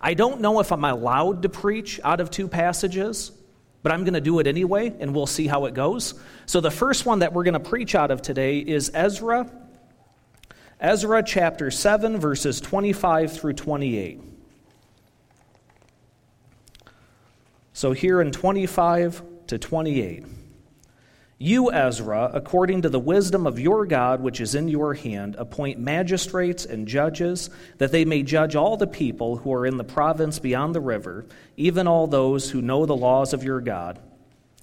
I 0.00 0.14
don't 0.14 0.40
know 0.40 0.60
if 0.60 0.72
I'm 0.72 0.84
allowed 0.84 1.42
to 1.42 1.48
preach 1.48 2.00
out 2.04 2.20
of 2.20 2.30
two 2.30 2.48
passages, 2.48 3.32
but 3.82 3.92
I'm 3.92 4.02
going 4.04 4.14
to 4.14 4.20
do 4.20 4.38
it 4.38 4.46
anyway, 4.46 4.94
and 4.98 5.14
we'll 5.14 5.26
see 5.26 5.46
how 5.46 5.66
it 5.66 5.74
goes. 5.74 6.14
So, 6.46 6.60
the 6.60 6.70
first 6.70 7.06
one 7.06 7.20
that 7.20 7.32
we're 7.32 7.44
going 7.44 7.54
to 7.54 7.60
preach 7.60 7.94
out 7.94 8.10
of 8.10 8.22
today 8.22 8.58
is 8.58 8.90
Ezra, 8.94 9.50
Ezra 10.80 11.22
chapter 11.22 11.70
7, 11.70 12.18
verses 12.18 12.60
25 12.60 13.32
through 13.32 13.54
28. 13.54 14.20
So, 17.72 17.92
here 17.92 18.20
in 18.20 18.32
25 18.32 19.22
to 19.48 19.58
28. 19.58 20.24
You, 21.38 21.70
Ezra, 21.70 22.30
according 22.32 22.80
to 22.82 22.88
the 22.88 22.98
wisdom 22.98 23.46
of 23.46 23.60
your 23.60 23.84
God 23.84 24.22
which 24.22 24.40
is 24.40 24.54
in 24.54 24.68
your 24.68 24.94
hand, 24.94 25.36
appoint 25.38 25.78
magistrates 25.78 26.64
and 26.64 26.88
judges, 26.88 27.50
that 27.76 27.92
they 27.92 28.06
may 28.06 28.22
judge 28.22 28.56
all 28.56 28.78
the 28.78 28.86
people 28.86 29.36
who 29.36 29.52
are 29.52 29.66
in 29.66 29.76
the 29.76 29.84
province 29.84 30.38
beyond 30.38 30.74
the 30.74 30.80
river, 30.80 31.26
even 31.58 31.86
all 31.86 32.06
those 32.06 32.50
who 32.50 32.62
know 32.62 32.86
the 32.86 32.96
laws 32.96 33.34
of 33.34 33.44
your 33.44 33.60
God. 33.60 33.98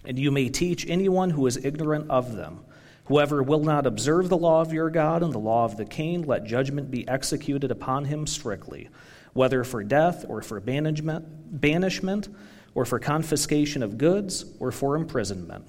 And 0.03 0.17
you 0.17 0.31
may 0.31 0.49
teach 0.49 0.89
anyone 0.89 1.29
who 1.29 1.45
is 1.45 1.63
ignorant 1.63 2.09
of 2.09 2.35
them. 2.35 2.65
Whoever 3.05 3.43
will 3.43 3.63
not 3.63 3.85
observe 3.85 4.29
the 4.29 4.37
law 4.37 4.61
of 4.61 4.73
your 4.73 4.89
God 4.89 5.21
and 5.21 5.31
the 5.31 5.37
law 5.37 5.65
of 5.65 5.77
the 5.77 5.85
king, 5.85 6.23
let 6.23 6.43
judgment 6.43 6.89
be 6.89 7.07
executed 7.07 7.69
upon 7.69 8.05
him 8.05 8.25
strictly, 8.25 8.89
whether 9.33 9.63
for 9.63 9.83
death 9.83 10.25
or 10.27 10.41
for 10.41 10.59
banishment, 10.59 11.23
banishment 11.61 12.29
or 12.73 12.83
for 12.83 12.97
confiscation 12.97 13.83
of 13.83 13.99
goods 13.99 14.45
or 14.59 14.71
for 14.71 14.95
imprisonment. 14.95 15.67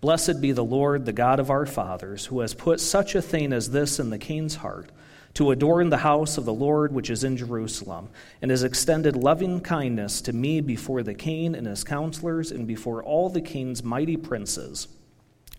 Blessed 0.00 0.40
be 0.40 0.52
the 0.52 0.64
Lord, 0.64 1.04
the 1.04 1.12
God 1.12 1.40
of 1.40 1.50
our 1.50 1.66
fathers, 1.66 2.26
who 2.26 2.40
has 2.40 2.54
put 2.54 2.80
such 2.80 3.14
a 3.14 3.20
thing 3.20 3.52
as 3.52 3.70
this 3.70 3.98
in 3.98 4.08
the 4.08 4.18
king's 4.18 4.56
heart, 4.56 4.90
to 5.34 5.50
adorn 5.50 5.90
the 5.90 5.98
house 5.98 6.38
of 6.38 6.46
the 6.46 6.54
Lord 6.54 6.92
which 6.92 7.10
is 7.10 7.22
in 7.22 7.36
Jerusalem, 7.36 8.08
and 8.40 8.50
has 8.50 8.62
extended 8.62 9.14
loving 9.14 9.60
kindness 9.60 10.22
to 10.22 10.32
me 10.32 10.62
before 10.62 11.02
the 11.02 11.14
king 11.14 11.54
and 11.54 11.66
his 11.66 11.84
counselors, 11.84 12.50
and 12.50 12.66
before 12.66 13.02
all 13.02 13.28
the 13.28 13.42
king's 13.42 13.84
mighty 13.84 14.16
princes. 14.16 14.88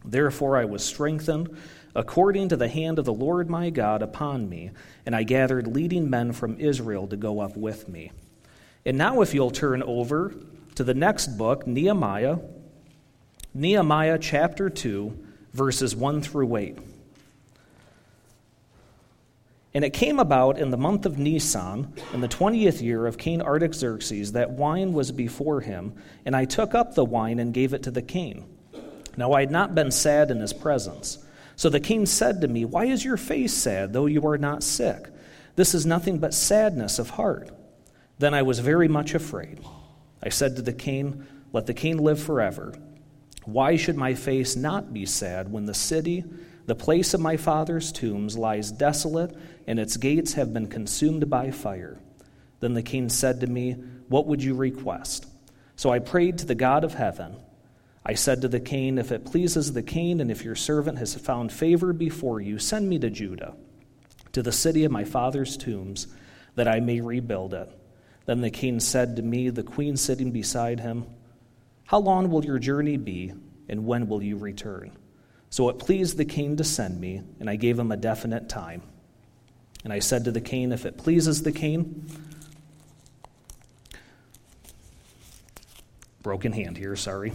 Therefore 0.04 0.58
I 0.58 0.66
was 0.66 0.84
strengthened 0.84 1.56
according 1.96 2.50
to 2.50 2.58
the 2.58 2.68
hand 2.68 2.98
of 2.98 3.06
the 3.06 3.14
Lord 3.14 3.48
my 3.48 3.70
God 3.70 4.02
upon 4.02 4.50
me, 4.50 4.72
and 5.06 5.16
I 5.16 5.22
gathered 5.22 5.68
leading 5.68 6.10
men 6.10 6.32
from 6.32 6.60
Israel 6.60 7.06
to 7.08 7.18
go 7.18 7.42
up 7.42 7.56
with 7.56 7.88
me. 7.88 8.12
And 8.86 8.98
now, 8.98 9.22
if 9.22 9.36
you'll 9.36 9.52
turn 9.52 9.84
over 9.84 10.34
to 10.76 10.84
the 10.84 10.96
next 10.96 11.38
book, 11.38 11.68
Nehemiah 11.68 12.38
Nehemiah 13.54 14.18
chapter 14.18 14.70
2, 14.70 15.18
verses 15.52 15.94
1 15.94 16.22
through 16.22 16.56
8. 16.56 16.78
And 19.74 19.84
it 19.84 19.92
came 19.92 20.20
about 20.20 20.58
in 20.58 20.70
the 20.70 20.78
month 20.78 21.06
of 21.06 21.18
Nisan, 21.18 21.94
in 22.14 22.22
the 22.22 22.28
twentieth 22.30 22.82
year 22.82 23.06
of 23.08 23.18
King 23.18 23.42
Artaxerxes, 23.42 24.34
that 24.34 24.52
wine 24.52 24.94
was 24.94 25.12
before 25.12 25.62
him, 25.62 25.94
and 26.26 26.36
I 26.36 26.46
took 26.46 26.74
up 26.74 26.96
the 26.96 27.06
wine 27.06 27.40
and 27.40 27.54
gave 27.54 27.74
it 27.74 27.84
to 27.84 27.92
the 27.92 28.02
king. 28.02 28.48
Now 29.18 29.34
I 29.34 29.42
had 29.42 29.52
not 29.52 29.76
been 29.76 29.92
sad 29.92 30.32
in 30.32 30.40
his 30.40 30.54
presence. 30.54 31.18
So 31.58 31.70
the 31.70 31.80
king 31.80 32.06
said 32.06 32.42
to 32.42 32.48
me, 32.48 32.64
Why 32.64 32.86
is 32.86 33.04
your 33.04 33.18
face 33.18 33.54
sad, 33.54 33.92
though 33.92 34.08
you 34.08 34.26
are 34.28 34.38
not 34.38 34.64
sick? 34.64 35.08
This 35.56 35.74
is 35.74 35.86
nothing 35.86 36.20
but 36.20 36.34
sadness 36.34 37.00
of 37.00 37.12
heart. 37.12 37.50
Then 38.18 38.34
I 38.34 38.44
was 38.44 38.60
very 38.60 38.88
much 38.88 39.14
afraid. 39.14 39.60
I 40.24 40.30
said 40.30 40.56
to 40.56 40.62
the 40.62 40.74
king, 40.74 41.26
Let 41.52 41.66
the 41.66 41.74
king 41.74 41.98
live 41.98 42.22
forever. 42.22 42.74
Why 43.46 43.76
should 43.76 43.98
my 43.98 44.14
face 44.14 44.56
not 44.56 44.94
be 44.94 45.06
sad 45.06 45.52
when 45.52 45.66
the 45.66 45.74
city, 45.74 46.24
the 46.68 46.76
place 46.76 47.14
of 47.14 47.22
my 47.22 47.38
father's 47.38 47.92
tombs, 47.92 48.38
lies 48.38 48.72
desolate 48.72 49.36
and 49.68 49.80
its 49.80 49.98
gates 49.98 50.34
have 50.34 50.54
been 50.54 50.68
consumed 50.68 51.30
by 51.30 51.52
fire? 51.52 52.00
Then 52.60 52.76
the 52.76 52.84
king 52.84 53.10
said 53.10 53.42
to 53.42 53.48
me, 53.48 53.74
What 54.08 54.28
would 54.28 54.44
you 54.44 54.54
request? 54.54 55.26
So 55.76 55.90
I 55.90 56.00
prayed 56.00 56.38
to 56.40 56.46
the 56.46 56.56
God 56.56 56.84
of 56.84 56.94
heaven. 56.94 57.36
I 58.06 58.14
said 58.14 58.42
to 58.42 58.48
the 58.48 58.60
king, 58.60 58.98
If 58.98 59.12
it 59.12 59.26
pleases 59.26 59.74
the 59.74 59.84
king, 59.84 60.22
and 60.22 60.30
if 60.32 60.44
your 60.44 60.56
servant 60.56 61.00
has 61.00 61.16
found 61.16 61.52
favor 61.52 61.94
before 61.94 62.40
you, 62.40 62.60
send 62.60 62.88
me 62.88 63.00
to 63.00 63.10
Judah, 63.10 63.56
to 64.34 64.44
the 64.44 64.52
city 64.52 64.84
of 64.84 64.92
my 64.92 65.04
father's 65.04 65.58
tombs, 65.58 66.08
that 66.56 66.68
I 66.68 66.80
may 66.80 67.02
rebuild 67.02 67.54
it. 67.54 67.70
Then 68.26 68.42
the 68.42 68.52
king 68.52 68.80
said 68.80 69.16
to 69.16 69.22
me, 69.22 69.50
the 69.50 69.64
queen 69.64 69.98
sitting 69.98 70.32
beside 70.32 70.80
him, 70.80 71.06
how 71.92 72.00
long 72.00 72.32
will 72.32 72.46
your 72.46 72.58
journey 72.58 72.96
be, 72.96 73.34
and 73.68 73.86
when 73.86 74.08
will 74.08 74.24
you 74.24 74.38
return? 74.38 74.94
So 75.50 75.68
it 75.68 75.78
pleased 75.78 76.16
the 76.16 76.24
king 76.24 76.56
to 76.56 76.64
send 76.64 77.02
me, 77.02 77.22
and 77.42 77.50
I 77.50 77.58
gave 77.58 77.78
him 77.78 77.92
a 77.92 77.98
definite 77.98 78.48
time. 78.48 78.82
And 79.84 79.92
I 79.92 80.00
said 80.00 80.24
to 80.24 80.32
the 80.32 80.40
king, 80.40 80.72
If 80.72 80.86
it 80.86 80.98
pleases 80.98 81.44
the 81.44 81.52
king, 81.52 82.10
broken 86.24 86.54
hand 86.54 86.78
here, 86.78 86.96
sorry. 86.96 87.34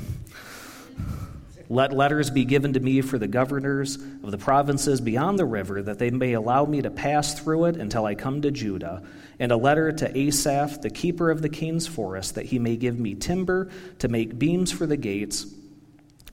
Let 1.68 1.92
letters 1.92 2.30
be 2.30 2.44
given 2.44 2.74
to 2.74 2.80
me 2.80 3.00
for 3.00 3.18
the 3.18 3.26
governors 3.26 3.96
of 3.96 4.30
the 4.30 4.38
provinces 4.38 5.00
beyond 5.00 5.38
the 5.38 5.44
river, 5.44 5.82
that 5.82 5.98
they 5.98 6.10
may 6.10 6.34
allow 6.34 6.64
me 6.64 6.80
to 6.82 6.90
pass 6.90 7.38
through 7.38 7.66
it 7.66 7.76
until 7.76 8.04
I 8.04 8.14
come 8.14 8.42
to 8.42 8.50
Judah, 8.50 9.02
and 9.38 9.50
a 9.50 9.56
letter 9.56 9.90
to 9.90 10.16
Asaph, 10.16 10.80
the 10.80 10.90
keeper 10.90 11.30
of 11.30 11.42
the 11.42 11.48
king's 11.48 11.86
forest, 11.86 12.36
that 12.36 12.46
he 12.46 12.58
may 12.58 12.76
give 12.76 13.00
me 13.00 13.14
timber 13.14 13.70
to 13.98 14.08
make 14.08 14.38
beams 14.38 14.70
for 14.70 14.86
the 14.86 14.96
gates 14.96 15.46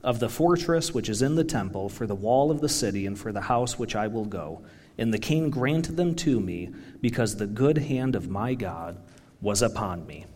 of 0.04 0.20
the 0.20 0.28
fortress 0.28 0.94
which 0.94 1.08
is 1.08 1.22
in 1.22 1.34
the 1.34 1.44
temple, 1.44 1.88
for 1.88 2.06
the 2.06 2.14
wall 2.14 2.50
of 2.50 2.60
the 2.60 2.68
city, 2.68 3.06
and 3.06 3.18
for 3.18 3.32
the 3.32 3.40
house 3.40 3.78
which 3.78 3.96
I 3.96 4.06
will 4.06 4.26
go. 4.26 4.62
And 4.98 5.12
the 5.12 5.18
king 5.18 5.50
granted 5.50 5.96
them 5.96 6.14
to 6.16 6.38
me, 6.38 6.70
because 7.00 7.36
the 7.36 7.46
good 7.46 7.78
hand 7.78 8.14
of 8.14 8.28
my 8.28 8.54
God 8.54 8.98
was 9.40 9.62
upon 9.62 10.06
me. 10.06 10.26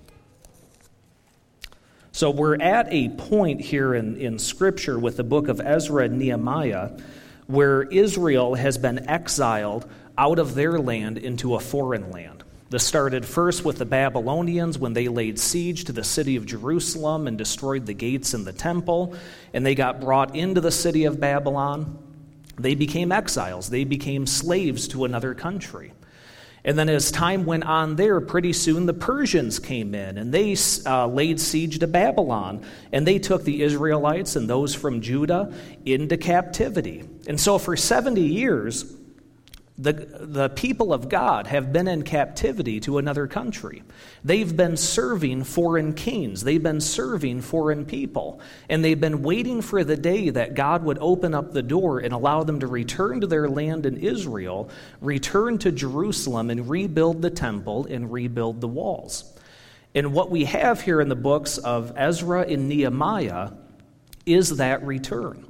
So 2.18 2.32
we're 2.32 2.60
at 2.60 2.92
a 2.92 3.10
point 3.10 3.60
here 3.60 3.94
in, 3.94 4.16
in 4.16 4.40
Scripture 4.40 4.98
with 4.98 5.16
the 5.16 5.22
book 5.22 5.46
of 5.46 5.60
Ezra 5.60 6.06
and 6.06 6.18
Nehemiah 6.18 6.90
where 7.46 7.82
Israel 7.82 8.56
has 8.56 8.76
been 8.76 9.08
exiled 9.08 9.88
out 10.18 10.40
of 10.40 10.56
their 10.56 10.80
land 10.80 11.18
into 11.18 11.54
a 11.54 11.60
foreign 11.60 12.10
land. 12.10 12.42
This 12.70 12.84
started 12.84 13.24
first 13.24 13.64
with 13.64 13.78
the 13.78 13.84
Babylonians 13.84 14.80
when 14.80 14.94
they 14.94 15.06
laid 15.06 15.38
siege 15.38 15.84
to 15.84 15.92
the 15.92 16.02
city 16.02 16.34
of 16.34 16.44
Jerusalem 16.44 17.28
and 17.28 17.38
destroyed 17.38 17.86
the 17.86 17.94
gates 17.94 18.34
and 18.34 18.44
the 18.44 18.52
temple, 18.52 19.14
and 19.54 19.64
they 19.64 19.76
got 19.76 20.00
brought 20.00 20.34
into 20.34 20.60
the 20.60 20.72
city 20.72 21.04
of 21.04 21.20
Babylon. 21.20 22.00
They 22.58 22.74
became 22.74 23.12
exiles, 23.12 23.70
they 23.70 23.84
became 23.84 24.26
slaves 24.26 24.88
to 24.88 25.04
another 25.04 25.34
country. 25.34 25.92
And 26.68 26.78
then 26.78 26.90
as 26.90 27.10
time 27.10 27.46
went 27.46 27.64
on 27.64 27.96
there, 27.96 28.20
pretty 28.20 28.52
soon 28.52 28.84
the 28.84 28.92
Persians 28.92 29.58
came 29.58 29.94
in 29.94 30.18
and 30.18 30.30
they 30.30 30.54
uh, 30.84 31.06
laid 31.06 31.40
siege 31.40 31.78
to 31.78 31.86
Babylon. 31.86 32.62
And 32.92 33.06
they 33.06 33.18
took 33.18 33.42
the 33.44 33.62
Israelites 33.62 34.36
and 34.36 34.50
those 34.50 34.74
from 34.74 35.00
Judah 35.00 35.50
into 35.86 36.18
captivity. 36.18 37.04
And 37.26 37.40
so 37.40 37.56
for 37.56 37.74
70 37.74 38.20
years, 38.20 38.84
the, 39.78 39.92
the 39.92 40.48
people 40.48 40.92
of 40.92 41.08
God 41.08 41.46
have 41.46 41.72
been 41.72 41.86
in 41.86 42.02
captivity 42.02 42.80
to 42.80 42.98
another 42.98 43.28
country. 43.28 43.84
They've 44.24 44.54
been 44.56 44.76
serving 44.76 45.44
foreign 45.44 45.92
kings. 45.94 46.42
They've 46.42 46.62
been 46.62 46.80
serving 46.80 47.42
foreign 47.42 47.86
people. 47.86 48.40
And 48.68 48.84
they've 48.84 49.00
been 49.00 49.22
waiting 49.22 49.62
for 49.62 49.84
the 49.84 49.96
day 49.96 50.30
that 50.30 50.54
God 50.54 50.82
would 50.82 50.98
open 51.00 51.32
up 51.32 51.52
the 51.52 51.62
door 51.62 52.00
and 52.00 52.12
allow 52.12 52.42
them 52.42 52.58
to 52.60 52.66
return 52.66 53.20
to 53.20 53.28
their 53.28 53.48
land 53.48 53.86
in 53.86 53.98
Israel, 53.98 54.68
return 55.00 55.58
to 55.58 55.70
Jerusalem, 55.70 56.50
and 56.50 56.68
rebuild 56.68 57.22
the 57.22 57.30
temple 57.30 57.86
and 57.86 58.12
rebuild 58.12 58.60
the 58.60 58.68
walls. 58.68 59.32
And 59.94 60.12
what 60.12 60.28
we 60.28 60.44
have 60.44 60.80
here 60.80 61.00
in 61.00 61.08
the 61.08 61.16
books 61.16 61.56
of 61.56 61.92
Ezra 61.96 62.42
and 62.42 62.68
Nehemiah 62.68 63.50
is 64.26 64.56
that 64.56 64.82
return. 64.82 65.47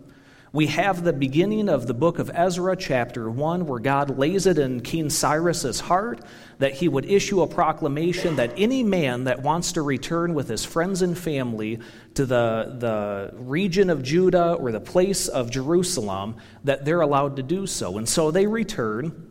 We 0.59 0.67
have 0.67 1.05
the 1.05 1.13
beginning 1.13 1.69
of 1.69 1.87
the 1.87 1.95
book 1.95 2.19
of 2.19 2.33
Ezra, 2.35 2.75
chapter 2.75 3.31
1, 3.31 3.67
where 3.67 3.79
God 3.79 4.19
lays 4.19 4.45
it 4.45 4.59
in 4.59 4.81
King 4.81 5.09
Cyrus's 5.09 5.79
heart 5.79 6.21
that 6.59 6.75
he 6.75 6.89
would 6.89 7.05
issue 7.05 7.43
a 7.43 7.47
proclamation 7.47 8.35
that 8.35 8.55
any 8.57 8.83
man 8.83 9.23
that 9.23 9.41
wants 9.41 9.71
to 9.75 9.83
return 9.83 10.35
with 10.35 10.49
his 10.49 10.65
friends 10.65 11.01
and 11.01 11.17
family 11.17 11.79
to 12.15 12.27
the, 12.27 12.75
the 12.77 13.31
region 13.39 13.89
of 13.89 14.03
Judah 14.03 14.55
or 14.55 14.73
the 14.73 14.81
place 14.81 15.29
of 15.29 15.49
Jerusalem, 15.49 16.35
that 16.65 16.85
they're 16.85 17.03
allowed 17.03 17.37
to 17.37 17.45
do 17.45 17.65
so. 17.65 17.97
And 17.97 18.09
so 18.09 18.33
they 18.33 18.49
return. 18.49 19.27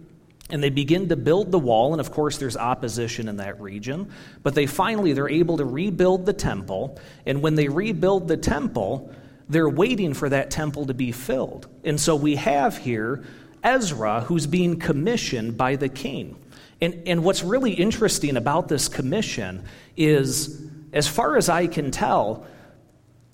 And 0.50 0.64
they 0.64 0.70
begin 0.70 1.10
to 1.10 1.18
build 1.18 1.52
the 1.52 1.60
wall, 1.60 1.92
and 1.92 2.00
of 2.00 2.10
course, 2.10 2.38
there's 2.38 2.56
opposition 2.56 3.28
in 3.28 3.36
that 3.36 3.60
region. 3.60 4.14
But 4.44 4.56
they 4.56 4.66
finally 4.66 5.12
they're 5.12 5.28
able 5.28 5.58
to 5.58 5.66
rebuild 5.66 6.26
the 6.26 6.32
temple. 6.32 6.98
And 7.26 7.42
when 7.42 7.56
they 7.56 7.68
rebuild 7.68 8.30
the 8.30 8.38
temple, 8.38 9.14
they're 9.50 9.70
waiting 9.70 10.14
for 10.14 10.30
that 10.30 10.52
temple 10.52 10.86
to 10.88 10.94
be 10.94 11.12
filled. 11.12 11.68
And 11.84 12.00
so 12.00 12.16
we 12.16 12.36
have 12.36 12.78
here 12.78 13.24
Ezra 13.64 14.22
who's 14.22 14.48
being 14.48 14.80
commissioned 14.80 15.58
by 15.58 15.76
the 15.76 15.90
king. 15.90 16.38
And, 16.82 17.04
and 17.08 17.24
what's 17.24 17.44
really 17.44 17.74
interesting 17.74 18.38
about 18.38 18.68
this 18.68 18.88
commission 18.88 19.64
is, 19.96 20.70
as 20.94 21.08
far 21.08 21.38
as 21.38 21.50
I 21.50 21.68
can 21.68 21.92
tell, 21.92 22.46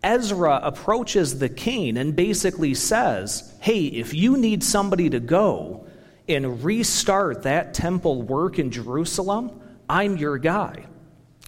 Ezra 0.01 0.60
approaches 0.63 1.39
the 1.39 1.50
king 1.50 1.98
and 1.98 2.16
basically 2.16 2.74
says, 2.74 3.54
Hey, 3.59 3.86
if 3.86 4.13
you 4.13 4.38
need 4.38 4.63
somebody 4.63 5.09
to 5.09 5.19
go 5.19 5.88
and 6.27 6.63
restart 6.63 7.44
that 7.44 7.74
temple 7.74 8.21
work 8.21 8.59
in 8.59 8.71
Jerusalem, 8.71 9.62
I'm 9.89 10.18
your 10.18 10.38
guy. 10.38 10.86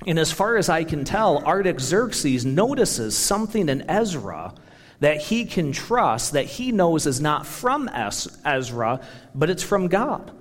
And 0.05 0.19
as 0.19 0.31
far 0.31 0.57
as 0.57 0.69
I 0.69 0.83
can 0.83 1.05
tell, 1.05 1.43
Artaxerxes 1.45 2.45
notices 2.45 3.15
something 3.15 3.69
in 3.69 3.89
Ezra 3.89 4.53
that 4.99 5.21
he 5.21 5.45
can 5.45 5.71
trust, 5.71 6.33
that 6.33 6.45
he 6.45 6.71
knows 6.71 7.05
is 7.05 7.21
not 7.21 7.45
from 7.45 7.89
Ezra, 7.89 9.01
but 9.33 9.49
it's 9.49 9.63
from 9.63 9.87
God. 9.87 10.31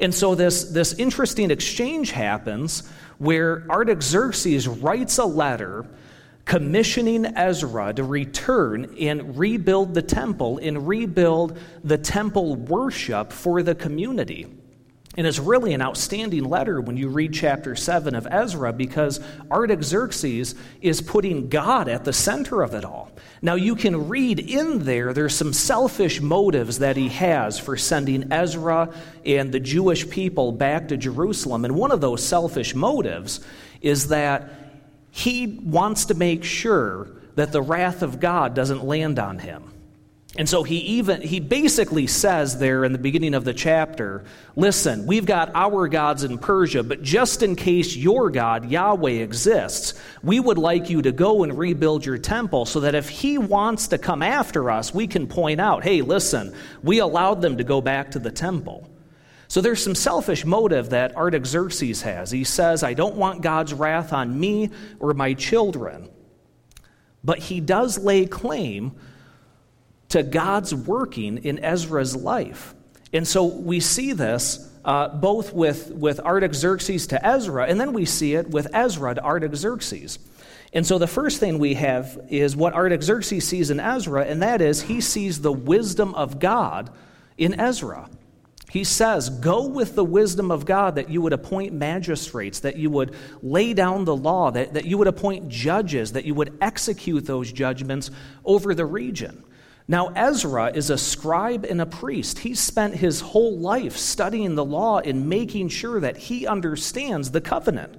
And 0.00 0.14
so 0.14 0.34
this, 0.34 0.64
this 0.64 0.94
interesting 0.94 1.50
exchange 1.50 2.12
happens 2.12 2.88
where 3.18 3.66
Artaxerxes 3.68 4.68
writes 4.68 5.18
a 5.18 5.24
letter 5.24 5.86
commissioning 6.44 7.26
Ezra 7.26 7.92
to 7.92 8.04
return 8.04 8.96
and 8.98 9.36
rebuild 9.36 9.94
the 9.94 10.02
temple 10.02 10.58
and 10.58 10.88
rebuild 10.88 11.58
the 11.84 11.98
temple 11.98 12.54
worship 12.56 13.32
for 13.32 13.62
the 13.62 13.74
community. 13.74 14.46
And 15.18 15.26
it's 15.26 15.40
really 15.40 15.74
an 15.74 15.82
outstanding 15.82 16.44
letter 16.44 16.80
when 16.80 16.96
you 16.96 17.08
read 17.08 17.34
chapter 17.34 17.74
7 17.74 18.14
of 18.14 18.28
Ezra 18.30 18.72
because 18.72 19.18
Artaxerxes 19.50 20.54
is 20.80 21.02
putting 21.02 21.48
God 21.48 21.88
at 21.88 22.04
the 22.04 22.12
center 22.12 22.62
of 22.62 22.72
it 22.72 22.84
all. 22.84 23.10
Now, 23.42 23.56
you 23.56 23.74
can 23.74 24.08
read 24.08 24.38
in 24.38 24.84
there, 24.84 25.12
there's 25.12 25.34
some 25.34 25.52
selfish 25.52 26.20
motives 26.20 26.78
that 26.78 26.96
he 26.96 27.08
has 27.08 27.58
for 27.58 27.76
sending 27.76 28.32
Ezra 28.32 28.94
and 29.26 29.50
the 29.50 29.58
Jewish 29.58 30.08
people 30.08 30.52
back 30.52 30.86
to 30.86 30.96
Jerusalem. 30.96 31.64
And 31.64 31.74
one 31.74 31.90
of 31.90 32.00
those 32.00 32.22
selfish 32.22 32.76
motives 32.76 33.40
is 33.80 34.08
that 34.08 34.48
he 35.10 35.48
wants 35.64 36.04
to 36.04 36.14
make 36.14 36.44
sure 36.44 37.08
that 37.34 37.50
the 37.50 37.60
wrath 37.60 38.02
of 38.02 38.20
God 38.20 38.54
doesn't 38.54 38.84
land 38.84 39.18
on 39.18 39.40
him. 39.40 39.72
And 40.36 40.46
so 40.46 40.62
he 40.62 40.76
even 40.76 41.22
he 41.22 41.40
basically 41.40 42.06
says 42.06 42.58
there 42.58 42.84
in 42.84 42.92
the 42.92 42.98
beginning 42.98 43.32
of 43.32 43.44
the 43.44 43.54
chapter, 43.54 44.24
listen, 44.56 45.06
we've 45.06 45.24
got 45.24 45.50
our 45.54 45.88
gods 45.88 46.22
in 46.22 46.36
Persia, 46.36 46.82
but 46.82 47.02
just 47.02 47.42
in 47.42 47.56
case 47.56 47.96
your 47.96 48.28
God 48.28 48.70
Yahweh 48.70 49.22
exists, 49.22 49.94
we 50.22 50.38
would 50.38 50.58
like 50.58 50.90
you 50.90 51.00
to 51.00 51.12
go 51.12 51.44
and 51.44 51.56
rebuild 51.56 52.04
your 52.04 52.18
temple 52.18 52.66
so 52.66 52.80
that 52.80 52.94
if 52.94 53.08
he 53.08 53.38
wants 53.38 53.88
to 53.88 53.96
come 53.96 54.22
after 54.22 54.70
us, 54.70 54.92
we 54.92 55.06
can 55.06 55.26
point 55.26 55.60
out, 55.60 55.82
"Hey, 55.82 56.02
listen, 56.02 56.52
we 56.82 56.98
allowed 56.98 57.40
them 57.40 57.56
to 57.56 57.64
go 57.64 57.80
back 57.80 58.10
to 58.10 58.18
the 58.18 58.30
temple." 58.30 58.86
So 59.48 59.62
there's 59.62 59.82
some 59.82 59.94
selfish 59.94 60.44
motive 60.44 60.90
that 60.90 61.16
Artaxerxes 61.16 62.02
has. 62.02 62.30
He 62.30 62.44
says, 62.44 62.82
"I 62.82 62.92
don't 62.92 63.16
want 63.16 63.40
God's 63.40 63.72
wrath 63.72 64.12
on 64.12 64.38
me 64.38 64.68
or 65.00 65.14
my 65.14 65.32
children." 65.32 66.10
But 67.24 67.38
he 67.38 67.60
does 67.60 67.98
lay 67.98 68.26
claim 68.26 68.92
to 70.10 70.22
God's 70.22 70.74
working 70.74 71.38
in 71.38 71.62
Ezra's 71.64 72.16
life. 72.16 72.74
And 73.12 73.26
so 73.26 73.44
we 73.44 73.80
see 73.80 74.12
this 74.12 74.68
uh, 74.84 75.08
both 75.08 75.52
with, 75.52 75.90
with 75.90 76.20
Artaxerxes 76.20 77.08
to 77.08 77.26
Ezra, 77.26 77.66
and 77.66 77.80
then 77.80 77.92
we 77.92 78.04
see 78.04 78.34
it 78.34 78.48
with 78.48 78.68
Ezra 78.72 79.14
to 79.14 79.22
Artaxerxes. 79.22 80.18
And 80.72 80.86
so 80.86 80.98
the 80.98 81.06
first 81.06 81.40
thing 81.40 81.58
we 81.58 81.74
have 81.74 82.18
is 82.28 82.56
what 82.56 82.74
Artaxerxes 82.74 83.46
sees 83.46 83.70
in 83.70 83.80
Ezra, 83.80 84.24
and 84.24 84.42
that 84.42 84.60
is 84.60 84.82
he 84.82 85.00
sees 85.00 85.40
the 85.40 85.52
wisdom 85.52 86.14
of 86.14 86.38
God 86.38 86.90
in 87.36 87.58
Ezra. 87.58 88.08
He 88.70 88.84
says, 88.84 89.30
Go 89.30 89.66
with 89.66 89.94
the 89.94 90.04
wisdom 90.04 90.50
of 90.50 90.66
God 90.66 90.96
that 90.96 91.08
you 91.08 91.22
would 91.22 91.32
appoint 91.32 91.72
magistrates, 91.72 92.60
that 92.60 92.76
you 92.76 92.90
would 92.90 93.14
lay 93.42 93.72
down 93.72 94.04
the 94.04 94.16
law, 94.16 94.50
that, 94.50 94.74
that 94.74 94.84
you 94.84 94.98
would 94.98 95.06
appoint 95.06 95.48
judges, 95.48 96.12
that 96.12 96.24
you 96.24 96.34
would 96.34 96.56
execute 96.60 97.24
those 97.24 97.50
judgments 97.50 98.10
over 98.44 98.74
the 98.74 98.84
region. 98.84 99.42
Now, 99.90 100.08
Ezra 100.08 100.70
is 100.74 100.90
a 100.90 100.98
scribe 100.98 101.64
and 101.64 101.80
a 101.80 101.86
priest. 101.86 102.40
He 102.40 102.54
spent 102.54 102.94
his 102.94 103.22
whole 103.22 103.56
life 103.56 103.96
studying 103.96 104.54
the 104.54 104.64
law 104.64 104.98
and 104.98 105.30
making 105.30 105.70
sure 105.70 105.98
that 106.00 106.18
he 106.18 106.46
understands 106.46 107.30
the 107.30 107.40
covenant. 107.40 107.94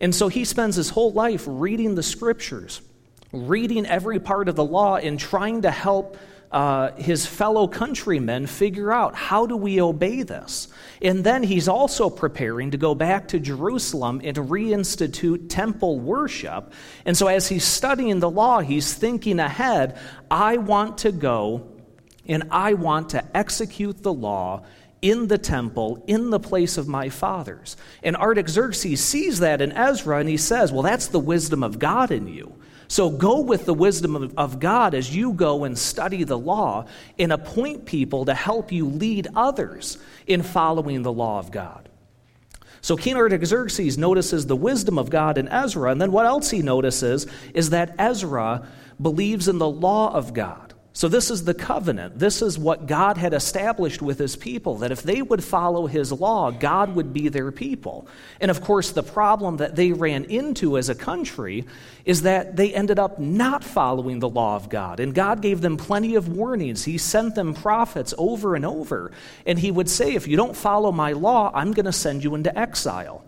And 0.00 0.14
so 0.14 0.28
he 0.28 0.46
spends 0.46 0.76
his 0.76 0.88
whole 0.88 1.12
life 1.12 1.44
reading 1.46 1.96
the 1.96 2.02
scriptures, 2.02 2.80
reading 3.30 3.84
every 3.84 4.20
part 4.20 4.48
of 4.48 4.56
the 4.56 4.64
law, 4.64 4.96
and 4.96 5.20
trying 5.20 5.62
to 5.62 5.70
help 5.70 6.16
uh, 6.52 6.92
his 6.96 7.24
fellow 7.24 7.66
countrymen 7.66 8.46
figure 8.46 8.92
out 8.92 9.14
how 9.14 9.46
do 9.46 9.56
we 9.56 9.80
obey 9.80 10.22
this. 10.22 10.68
And 11.00 11.24
then 11.24 11.42
he's 11.42 11.66
also 11.66 12.10
preparing 12.10 12.72
to 12.72 12.78
go 12.78 12.94
back 12.94 13.28
to 13.28 13.40
Jerusalem 13.40 14.20
and 14.22 14.36
reinstitute 14.36 15.48
temple 15.48 15.98
worship. 15.98 16.72
And 17.06 17.16
so 17.16 17.26
as 17.26 17.48
he's 17.48 17.64
studying 17.64 18.20
the 18.20 18.30
law, 18.30 18.60
he's 18.60 18.92
thinking 18.92 19.40
ahead 19.40 19.98
I 20.30 20.58
want 20.58 20.98
to 20.98 21.12
go 21.12 21.68
and 22.28 22.44
I 22.50 22.74
want 22.74 23.10
to 23.10 23.36
execute 23.36 24.02
the 24.02 24.12
law 24.12 24.64
in 25.00 25.26
the 25.26 25.38
temple, 25.38 26.04
in 26.06 26.30
the 26.30 26.38
place 26.38 26.78
of 26.78 26.86
my 26.86 27.08
fathers. 27.08 27.76
And 28.02 28.14
Artaxerxes 28.14 29.02
sees 29.02 29.40
that 29.40 29.60
in 29.60 29.72
Ezra 29.72 30.18
and 30.18 30.28
he 30.28 30.36
says, 30.36 30.70
Well, 30.70 30.82
that's 30.82 31.08
the 31.08 31.18
wisdom 31.18 31.62
of 31.62 31.78
God 31.78 32.10
in 32.12 32.28
you. 32.28 32.54
So 32.92 33.08
go 33.08 33.40
with 33.40 33.64
the 33.64 33.72
wisdom 33.72 34.34
of 34.36 34.60
God 34.60 34.92
as 34.92 35.16
you 35.16 35.32
go 35.32 35.64
and 35.64 35.78
study 35.78 36.24
the 36.24 36.36
law 36.36 36.84
and 37.18 37.32
appoint 37.32 37.86
people 37.86 38.26
to 38.26 38.34
help 38.34 38.70
you 38.70 38.84
lead 38.84 39.28
others 39.34 39.96
in 40.26 40.42
following 40.42 41.00
the 41.00 41.10
law 41.10 41.38
of 41.38 41.50
God. 41.50 41.88
So 42.82 42.98
King 42.98 43.16
Artaxerxes 43.16 43.96
notices 43.96 44.44
the 44.44 44.56
wisdom 44.56 44.98
of 44.98 45.08
God 45.08 45.38
in 45.38 45.48
Ezra, 45.48 45.90
and 45.90 46.02
then 46.02 46.12
what 46.12 46.26
else 46.26 46.50
he 46.50 46.60
notices 46.60 47.26
is 47.54 47.70
that 47.70 47.94
Ezra 47.98 48.68
believes 49.00 49.48
in 49.48 49.56
the 49.56 49.70
law 49.70 50.12
of 50.12 50.34
God. 50.34 50.71
So, 50.94 51.08
this 51.08 51.30
is 51.30 51.44
the 51.44 51.54
covenant. 51.54 52.18
This 52.18 52.42
is 52.42 52.58
what 52.58 52.86
God 52.86 53.16
had 53.16 53.32
established 53.32 54.02
with 54.02 54.18
his 54.18 54.36
people 54.36 54.78
that 54.78 54.92
if 54.92 55.02
they 55.02 55.22
would 55.22 55.42
follow 55.42 55.86
his 55.86 56.12
law, 56.12 56.50
God 56.50 56.94
would 56.94 57.14
be 57.14 57.28
their 57.28 57.50
people. 57.50 58.06
And 58.40 58.50
of 58.50 58.60
course, 58.60 58.90
the 58.90 59.02
problem 59.02 59.56
that 59.56 59.74
they 59.74 59.92
ran 59.92 60.24
into 60.24 60.76
as 60.76 60.90
a 60.90 60.94
country 60.94 61.64
is 62.04 62.22
that 62.22 62.56
they 62.56 62.74
ended 62.74 62.98
up 62.98 63.18
not 63.18 63.64
following 63.64 64.18
the 64.18 64.28
law 64.28 64.54
of 64.56 64.68
God. 64.68 65.00
And 65.00 65.14
God 65.14 65.40
gave 65.40 65.62
them 65.62 65.78
plenty 65.78 66.14
of 66.14 66.28
warnings. 66.28 66.84
He 66.84 66.98
sent 66.98 67.36
them 67.36 67.54
prophets 67.54 68.12
over 68.18 68.54
and 68.54 68.66
over. 68.66 69.12
And 69.46 69.58
he 69.58 69.70
would 69.70 69.88
say, 69.88 70.14
If 70.14 70.28
you 70.28 70.36
don't 70.36 70.56
follow 70.56 70.92
my 70.92 71.12
law, 71.12 71.50
I'm 71.54 71.72
going 71.72 71.86
to 71.86 71.92
send 71.92 72.22
you 72.22 72.34
into 72.34 72.56
exile. 72.58 73.24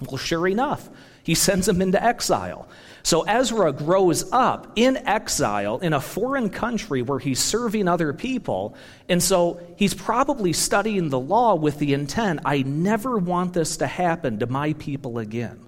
Well, 0.00 0.16
sure 0.16 0.48
enough, 0.48 0.90
he 1.26 1.34
sends 1.34 1.66
them 1.66 1.82
into 1.82 2.00
exile. 2.00 2.68
So 3.02 3.22
Ezra 3.22 3.72
grows 3.72 4.30
up 4.30 4.70
in 4.76 4.96
exile 5.08 5.78
in 5.80 5.92
a 5.92 6.00
foreign 6.00 6.50
country 6.50 7.02
where 7.02 7.18
he's 7.18 7.40
serving 7.40 7.88
other 7.88 8.12
people. 8.12 8.76
And 9.08 9.20
so 9.20 9.60
he's 9.76 9.92
probably 9.92 10.52
studying 10.52 11.08
the 11.08 11.18
law 11.18 11.56
with 11.56 11.80
the 11.80 11.94
intent 11.94 12.42
I 12.44 12.62
never 12.62 13.18
want 13.18 13.54
this 13.54 13.78
to 13.78 13.88
happen 13.88 14.38
to 14.38 14.46
my 14.46 14.74
people 14.74 15.18
again. 15.18 15.58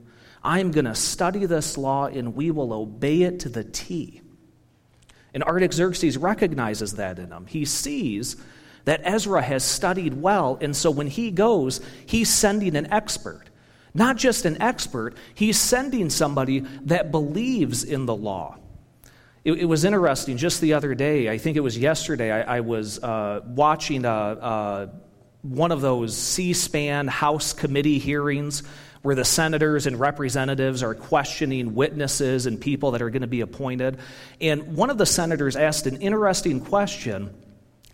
I'm 0.45 0.71
going 0.71 0.85
to 0.85 0.95
study 0.95 1.45
this 1.47 1.77
law 1.77 2.07
and 2.07 2.37
we 2.37 2.53
will 2.53 2.73
obey 2.73 3.23
it 3.23 3.41
to 3.41 3.49
the 3.49 3.65
T. 3.65 4.23
And 5.35 5.43
Artaxerxes 5.43 6.17
recognizes 6.17 6.95
that 6.95 7.19
in 7.19 7.33
him. 7.33 7.47
He 7.47 7.65
sees 7.65 8.37
that 8.85 9.01
Ezra 9.03 9.43
has 9.43 9.65
studied 9.65 10.15
well, 10.15 10.57
and 10.61 10.75
so 10.75 10.93
when 10.93 11.09
he 11.09 11.33
goes, 11.33 11.81
he's 12.07 12.33
sending 12.33 12.77
an 12.77 12.93
expert. 12.93 13.48
Not 13.99 14.17
just 14.17 14.45
an 14.45 14.63
expert, 14.63 15.17
he's 15.35 15.59
sending 15.59 16.09
somebody 16.09 16.61
that 16.85 17.11
believes 17.11 17.83
in 17.83 18.07
the 18.07 18.15
law. 18.15 18.57
It, 19.45 19.55
it 19.55 19.65
was 19.65 19.85
interesting 19.85 20.37
just 20.37 20.61
the 20.61 20.75
other 20.75 20.95
day, 20.95 21.29
I 21.29 21.39
think 21.39 21.57
it 21.57 21.61
was 21.61 21.77
yesterday, 21.77 22.31
I, 22.31 22.59
I 22.59 22.61
was 22.61 23.03
uh, 23.03 23.41
watching 23.45 24.05
a, 24.05 24.09
a, 24.09 24.91
one 25.43 25.73
of 25.73 25.81
those 25.81 26.17
C 26.17 26.53
SPAN 26.53 27.09
House 27.09 27.53
committee 27.53 27.99
hearings 27.99 28.63
where 29.03 29.17
the 29.17 29.25
senators 29.25 29.87
and 29.87 29.99
representatives 29.99 30.85
are 30.85 30.95
questioning 30.95 31.75
witnesses 31.75 32.47
and 32.47 32.61
people 32.61 32.93
that 32.93 33.03
are 33.03 33.11
going 33.11 33.23
to 33.23 33.29
be 33.29 33.41
appointed. 33.41 33.99
And 34.41 34.77
one 34.77 34.91
of 34.91 34.99
the 34.99 35.07
senators 35.07 35.57
asked 35.57 35.87
an 35.87 36.01
interesting 36.03 36.61
question. 36.61 37.35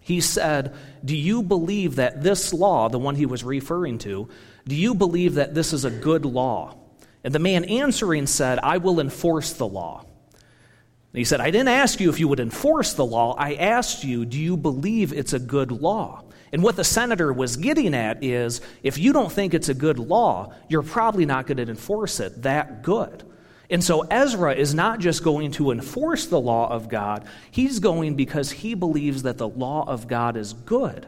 He 0.05 0.21
said, 0.21 0.77
Do 1.03 1.17
you 1.17 1.43
believe 1.43 1.97
that 1.97 2.23
this 2.23 2.53
law, 2.53 2.89
the 2.91 2.99
one 2.99 3.17
he 3.17 3.27
was 3.27 3.43
referring 3.43 3.99
to, 4.01 4.29
do 4.69 4.77
you 4.77 4.95
believe 4.95 5.35
that 5.35 5.55
this 5.55 5.73
is 5.73 5.85
a 5.85 5.91
good 5.91 6.27
law? 6.27 6.77
And 7.25 7.35
the 7.35 7.39
man 7.39 7.65
answering 7.65 8.27
said, 8.27 8.59
I 8.63 8.77
will 8.77 9.01
enforce 9.01 9.55
the 9.55 9.67
law. 9.67 10.05
And 10.33 11.19
he 11.19 11.25
said, 11.25 11.41
I 11.41 11.51
didn't 11.51 11.69
ask 11.69 12.01
you 12.01 12.11
if 12.11 12.21
you 12.21 12.29
would 12.29 12.39
enforce 12.39 12.93
the 12.93 13.07
law. 13.07 13.35
I 13.39 13.55
asked 13.55 14.05
you, 14.05 14.27
do 14.27 14.39
you 14.39 14.59
believe 14.59 15.13
it's 15.13 15.33
a 15.33 15.39
good 15.39 15.73
law? 15.73 16.25
And 16.53 16.63
what 16.63 16.77
the 16.77 16.85
senator 16.85 17.33
was 17.33 17.57
getting 17.57 17.95
at 17.95 18.23
is 18.23 18.61
if 18.83 18.99
you 18.99 19.15
don't 19.15 19.33
think 19.33 19.55
it's 19.55 19.71
a 19.71 19.75
good 19.75 19.99
law, 19.99 20.53
you're 20.69 20.83
probably 20.83 21.25
not 21.25 21.47
going 21.47 21.57
to 21.57 21.69
enforce 21.69 22.21
it 22.21 22.43
that 22.43 22.83
good. 22.83 23.25
And 23.71 23.83
so 23.83 24.03
Ezra 24.03 24.55
is 24.55 24.75
not 24.75 25.01
just 25.01 25.25
going 25.25 25.53
to 25.53 25.71
enforce 25.71 26.27
the 26.27 26.41
law 26.41 26.71
of 26.71 26.89
God, 26.89 27.25
he's 27.51 27.79
going 27.79 28.15
because 28.15 28.51
he 28.51 28.75
believes 28.75 29.23
that 29.23 29.39
the 29.39 29.49
law 29.49 29.85
of 29.89 30.07
God 30.07 30.37
is 30.37 30.53
good. 30.53 31.07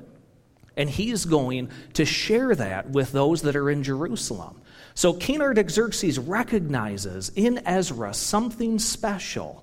And 0.77 0.91
he's 0.91 1.25
going 1.25 1.71
to 1.95 2.05
share 2.05 2.55
that 2.55 2.91
with 2.91 3.13
those 3.13 3.43
that 3.43 3.57
are 3.57 3.71
in 3.71 3.83
Jerusalem. 3.83 4.61
So 4.95 5.13
King 5.13 5.43
Artaxerxes 5.43 6.19
recognizes 6.19 7.31
in 7.35 7.67
Ezra 7.67 8.15
something 8.15 8.79
special 8.79 9.63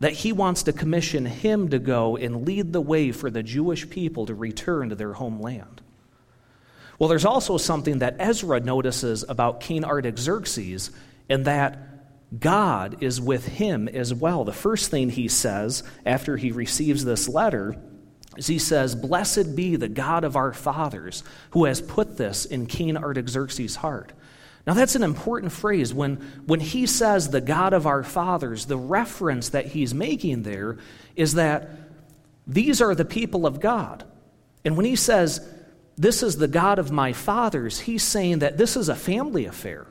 that 0.00 0.12
he 0.12 0.32
wants 0.32 0.64
to 0.64 0.72
commission 0.72 1.26
him 1.26 1.68
to 1.70 1.78
go 1.78 2.16
and 2.16 2.46
lead 2.46 2.72
the 2.72 2.80
way 2.80 3.12
for 3.12 3.30
the 3.30 3.42
Jewish 3.42 3.88
people 3.88 4.26
to 4.26 4.34
return 4.34 4.88
to 4.88 4.94
their 4.94 5.12
homeland. 5.12 5.80
Well, 6.98 7.08
there's 7.08 7.24
also 7.24 7.56
something 7.56 7.98
that 7.98 8.16
Ezra 8.18 8.60
notices 8.60 9.24
about 9.28 9.60
King 9.60 9.84
Artaxerxes, 9.84 10.90
and 11.30 11.46
that 11.46 11.78
God 12.38 13.02
is 13.02 13.20
with 13.20 13.46
him 13.46 13.88
as 13.88 14.12
well. 14.12 14.44
The 14.44 14.52
first 14.52 14.90
thing 14.90 15.10
he 15.10 15.28
says 15.28 15.82
after 16.04 16.36
he 16.36 16.52
receives 16.52 17.04
this 17.04 17.28
letter 17.28 17.76
is 18.36 18.46
he 18.46 18.58
says, 18.58 18.94
Blessed 18.94 19.56
be 19.56 19.76
the 19.76 19.88
God 19.88 20.24
of 20.24 20.36
our 20.36 20.52
fathers 20.52 21.24
who 21.52 21.64
has 21.64 21.80
put 21.80 22.16
this 22.16 22.44
in 22.44 22.66
King 22.66 22.96
Artaxerxes' 22.96 23.76
heart. 23.76 24.12
Now, 24.66 24.74
that's 24.74 24.94
an 24.94 25.02
important 25.02 25.52
phrase. 25.52 25.94
When, 25.94 26.16
when 26.46 26.60
he 26.60 26.86
says 26.86 27.30
the 27.30 27.40
God 27.40 27.72
of 27.72 27.86
our 27.86 28.04
fathers, 28.04 28.66
the 28.66 28.76
reference 28.76 29.48
that 29.48 29.66
he's 29.66 29.94
making 29.94 30.42
there 30.42 30.78
is 31.16 31.34
that 31.34 31.70
these 32.46 32.82
are 32.82 32.94
the 32.94 33.04
people 33.04 33.46
of 33.46 33.60
God. 33.60 34.04
And 34.64 34.76
when 34.76 34.86
he 34.86 34.96
says, 34.96 35.46
This 35.96 36.22
is 36.22 36.36
the 36.36 36.48
God 36.48 36.78
of 36.78 36.92
my 36.92 37.12
fathers, 37.12 37.80
he's 37.80 38.02
saying 38.02 38.40
that 38.40 38.58
this 38.58 38.76
is 38.76 38.88
a 38.88 38.94
family 38.94 39.46
affair. 39.46 39.86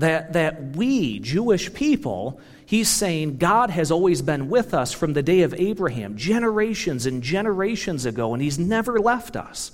That, 0.00 0.32
that 0.32 0.76
we, 0.76 1.18
Jewish 1.18 1.72
people, 1.74 2.40
he's 2.64 2.88
saying 2.88 3.36
God 3.36 3.68
has 3.68 3.90
always 3.90 4.22
been 4.22 4.48
with 4.48 4.72
us 4.72 4.92
from 4.94 5.12
the 5.12 5.22
day 5.22 5.42
of 5.42 5.52
Abraham, 5.54 6.16
generations 6.16 7.04
and 7.04 7.22
generations 7.22 8.06
ago, 8.06 8.32
and 8.32 8.42
he's 8.42 8.58
never 8.58 8.98
left 8.98 9.36
us. 9.36 9.72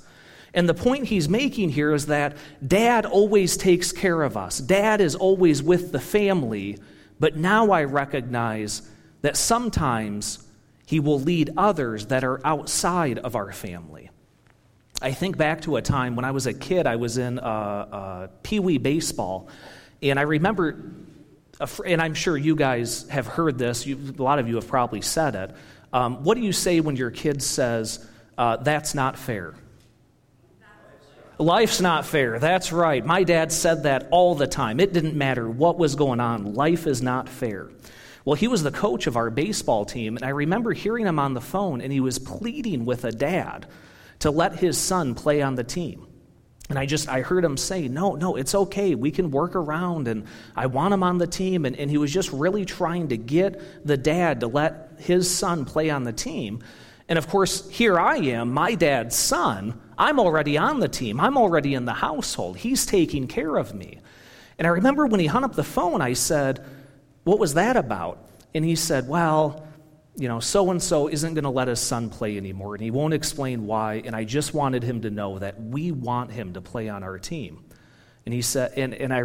And 0.53 0.69
the 0.69 0.75
point 0.75 1.07
he's 1.07 1.29
making 1.29 1.71
here 1.71 1.93
is 1.93 2.07
that 2.07 2.37
dad 2.67 3.07
always 3.07 3.57
takes 3.57 3.93
care 3.93 4.23
of 4.23 4.37
us, 4.37 4.59
dad 4.59 5.01
is 5.01 5.15
always 5.15 5.63
with 5.63 5.93
the 5.93 6.01
family, 6.01 6.79
but 7.21 7.37
now 7.37 7.71
I 7.71 7.85
recognize 7.85 8.83
that 9.23 9.37
sometimes 9.37 10.45
he 10.87 10.99
will 10.99 11.21
lead 11.21 11.51
others 11.57 12.07
that 12.07 12.25
are 12.25 12.41
outside 12.45 13.19
of 13.21 13.37
our 13.37 13.53
family. 13.53 14.11
I 15.01 15.13
think 15.13 15.37
back 15.37 15.61
to 15.63 15.77
a 15.77 15.83
time 15.83 16.17
when 16.17 16.25
I 16.25 16.31
was 16.31 16.47
a 16.47 16.55
kid, 16.55 16.87
I 16.87 16.97
was 16.97 17.19
in 17.19 17.39
uh, 17.39 17.43
uh, 17.43 18.29
Pee 18.43 18.61
Wee 18.61 18.79
baseball, 18.79 19.49
and 20.03 20.19
I 20.19 20.23
remember, 20.23 20.83
and 21.85 22.03
I'm 22.03 22.15
sure 22.15 22.37
you 22.37 22.57
guys 22.57 23.09
have 23.09 23.27
heard 23.27 23.59
this, 23.59 23.87
you, 23.87 23.99
a 24.19 24.23
lot 24.23 24.39
of 24.39 24.49
you 24.49 24.57
have 24.57 24.69
probably 24.69 25.01
said 25.01 25.35
it. 25.35 25.51
Um, 25.93 26.25
what 26.25 26.35
do 26.37 26.43
you 26.43 26.53
say 26.53 26.81
when 26.81 26.97
your 26.97 27.11
kid 27.11 27.43
says, 27.43 28.07
uh, 28.37 28.57
that's 28.59 28.95
not 28.95 29.19
fair? 29.19 29.55
Life's 31.39 31.81
not 31.83 32.07
fair. 32.07 32.39
That's 32.39 32.73
right. 32.73 33.05
My 33.05 33.23
dad 33.23 33.53
said 33.53 33.83
that 33.83 34.09
all 34.11 34.35
the 34.35 34.47
time. 34.47 34.81
It 34.81 34.95
didn't 34.95 35.17
matter 35.17 35.49
what 35.49 35.79
was 35.79 35.95
going 35.95 36.19
on. 36.19 36.55
Life 36.55 36.87
is 36.87 37.03
not 37.03 37.29
fair. 37.29 37.71
Well, 38.25 38.37
he 38.37 38.49
was 38.49 38.63
the 38.63 38.71
coach 38.71 39.07
of 39.07 39.17
our 39.17 39.31
baseball 39.31 39.85
team, 39.85 40.17
and 40.17 40.25
I 40.25 40.31
remember 40.31 40.73
hearing 40.73 41.07
him 41.07 41.19
on 41.19 41.35
the 41.35 41.41
phone, 41.41 41.81
and 41.81 41.93
he 41.93 42.01
was 42.01 42.19
pleading 42.19 42.85
with 42.85 43.05
a 43.05 43.13
dad 43.13 43.67
to 44.21 44.31
let 44.31 44.57
his 44.57 44.79
son 44.79 45.15
play 45.15 45.43
on 45.43 45.55
the 45.55 45.65
team. 45.65 46.07
And 46.69 46.79
I 46.79 46.87
just, 46.87 47.09
I 47.09 47.21
heard 47.21 47.45
him 47.45 47.57
say, 47.57 47.87
no, 47.87 48.15
no, 48.17 48.37
it's 48.37 48.55
okay. 48.55 48.95
We 48.95 49.13
can 49.13 49.31
work 49.31 49.55
around. 49.55 50.09
And 50.09 50.25
I 50.57 50.67
want 50.67 50.95
him 50.95 51.03
on 51.03 51.19
the 51.19 51.27
team. 51.27 51.65
And, 51.65 51.77
and 51.77 51.91
he 51.91 51.99
was 51.99 52.13
just 52.13 52.33
really 52.33 52.65
trying 52.65 53.09
to 53.09 53.17
get 53.17 53.87
the 53.87 53.97
dad 53.97 54.41
to 54.41 54.49
let 54.49 54.91
his 54.99 55.31
son 55.33 55.65
play 55.65 55.91
on 55.91 56.03
the 56.03 56.13
team. 56.13 56.61
And 57.09 57.19
of 57.19 57.29
course, 57.29 57.71
here 57.71 57.99
I 57.99 58.17
am, 58.17 58.53
my 58.53 58.75
dad's 58.75 59.15
son. 59.15 59.81
I'm 59.97 60.19
already 60.19 60.59
on 60.59 60.81
the 60.81 60.89
team. 60.89 61.21
I'm 61.21 61.39
already 61.39 61.75
in 61.75 61.85
the 61.85 61.95
household. 61.95 62.57
He's 62.57 62.85
taking 62.85 63.29
care 63.29 63.57
of 63.57 63.75
me. 63.75 64.01
And 64.59 64.67
I 64.67 64.71
remember 64.71 65.07
when 65.07 65.21
he 65.21 65.27
hung 65.27 65.45
up 65.45 65.55
the 65.55 65.65
phone, 65.65 66.01
I 66.01 66.15
said, 66.15 66.65
What 67.25 67.39
was 67.39 67.55
that 67.55 67.77
about? 67.77 68.29
And 68.55 68.65
he 68.65 68.75
said, 68.75 69.09
Well, 69.09 69.66
you 70.17 70.29
know, 70.29 70.41
so 70.41 70.71
and 70.71 70.83
so 70.83 71.09
isn't 71.09 71.35
going 71.35 71.45
to 71.45 71.51
let 71.51 71.69
his 71.69 71.81
son 71.81 72.09
play 72.09 72.37
anymore, 72.37 72.75
and 72.75 72.83
he 72.83 72.91
won't 72.91 73.15
explain 73.15 73.67
why. 73.67 74.03
And 74.05 74.17
I 74.17 74.25
just 74.25 74.55
wanted 74.55 74.83
him 74.83 75.03
to 75.03 75.11
know 75.11 75.39
that 75.39 75.61
we 75.63 75.93
want 75.93 76.33
him 76.33 76.55
to 76.55 76.61
play 76.61 76.89
on 76.89 77.03
our 77.03 77.19
team. 77.19 77.65
And 78.25 78.33
he 78.33 78.43
said, 78.43 78.73
and, 78.77 78.95
and 78.95 79.13
I, 79.13 79.25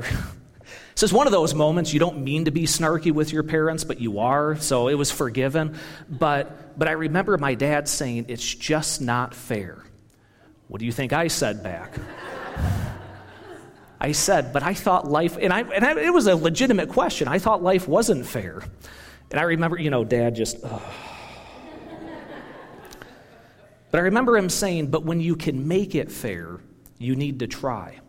it's 0.91 1.13
one 1.13 1.27
of 1.27 1.33
those 1.33 1.53
moments 1.53 1.93
you 1.93 1.99
don't 1.99 2.23
mean 2.23 2.45
to 2.45 2.51
be 2.51 2.63
snarky 2.63 3.11
with 3.11 3.31
your 3.31 3.43
parents, 3.43 3.83
but 3.83 3.99
you 4.01 4.19
are, 4.19 4.57
so 4.57 4.89
it 4.89 4.95
was 4.95 5.11
forgiven. 5.11 5.77
But, 6.09 6.77
but 6.77 6.87
I 6.87 6.91
remember 6.91 7.37
my 7.37 7.55
dad 7.55 7.87
saying, 7.87 8.25
It's 8.27 8.53
just 8.53 9.01
not 9.01 9.33
fair. 9.33 9.83
What 10.67 10.79
do 10.79 10.85
you 10.85 10.91
think 10.91 11.13
I 11.13 11.27
said 11.27 11.63
back? 11.63 11.93
I 13.99 14.11
said, 14.11 14.51
But 14.51 14.63
I 14.63 14.73
thought 14.73 15.07
life, 15.07 15.37
and, 15.39 15.53
I, 15.53 15.61
and 15.61 15.85
I, 15.85 15.99
it 15.99 16.13
was 16.13 16.27
a 16.27 16.35
legitimate 16.35 16.89
question. 16.89 17.27
I 17.27 17.39
thought 17.39 17.63
life 17.63 17.87
wasn't 17.87 18.25
fair. 18.25 18.61
And 19.31 19.39
I 19.39 19.43
remember, 19.43 19.79
you 19.79 19.89
know, 19.89 20.03
dad 20.03 20.35
just, 20.35 20.57
oh. 20.63 20.93
But 23.89 23.99
I 23.99 24.03
remember 24.03 24.37
him 24.37 24.49
saying, 24.49 24.87
but 24.87 25.03
when 25.03 25.19
you 25.19 25.35
can 25.35 25.67
make 25.67 25.95
it 25.95 26.11
fair, 26.11 26.59
you 26.97 27.15
need 27.15 27.39
to 27.39 27.47
try. 27.47 27.99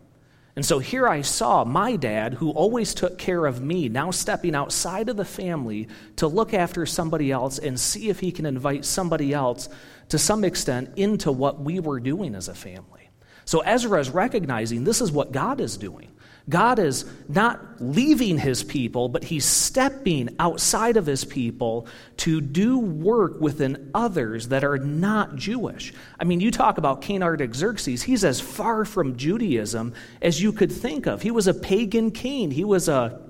And 0.55 0.65
so 0.65 0.79
here 0.79 1.07
I 1.07 1.21
saw 1.21 1.65
my 1.65 1.95
dad, 1.95 2.35
who 2.35 2.51
always 2.51 2.93
took 2.93 3.17
care 3.17 3.45
of 3.45 3.61
me, 3.61 3.89
now 3.89 4.11
stepping 4.11 4.53
outside 4.53 5.09
of 5.09 5.17
the 5.17 5.25
family 5.25 5.87
to 6.17 6.27
look 6.27 6.53
after 6.53 6.85
somebody 6.85 7.31
else 7.31 7.57
and 7.57 7.79
see 7.79 8.09
if 8.09 8.19
he 8.19 8.31
can 8.31 8.45
invite 8.45 8.85
somebody 8.85 9.33
else 9.33 9.67
to 10.09 10.19
some 10.19 10.43
extent 10.43 10.91
into 10.95 11.31
what 11.31 11.59
we 11.59 11.79
were 11.79 11.99
doing 11.99 12.35
as 12.35 12.49
a 12.49 12.53
family. 12.53 13.09
So 13.45 13.61
Ezra 13.61 13.99
is 13.99 14.09
recognizing 14.09 14.83
this 14.83 15.01
is 15.01 15.11
what 15.11 15.31
God 15.31 15.59
is 15.59 15.75
doing. 15.75 16.11
God 16.49 16.77
is 16.77 17.05
not 17.29 17.61
leaving 17.79 18.37
his 18.37 18.63
people, 18.63 19.07
but 19.07 19.23
he's 19.23 19.45
stepping 19.45 20.35
outside 20.39 20.97
of 20.97 21.05
his 21.05 21.23
people 21.23 21.87
to 22.17 22.41
do 22.41 22.79
work 22.79 23.39
within 23.39 23.91
others 23.93 24.49
that 24.49 24.65
are 24.65 24.77
not 24.77 25.35
Jewish. 25.35 25.93
I 26.19 26.25
mean, 26.25 26.41
you 26.41 26.51
talk 26.51 26.77
about 26.77 27.01
King 27.01 27.23
Artaxerxes, 27.23 28.03
he's 28.03 28.25
as 28.25 28.41
far 28.41 28.83
from 28.83 29.15
Judaism 29.15 29.93
as 30.21 30.41
you 30.41 30.51
could 30.51 30.71
think 30.71 31.05
of. 31.05 31.21
He 31.21 31.31
was 31.31 31.47
a 31.47 31.53
pagan 31.53 32.11
king, 32.11 32.51
he 32.51 32.65
was 32.65 32.89
a 32.89 33.21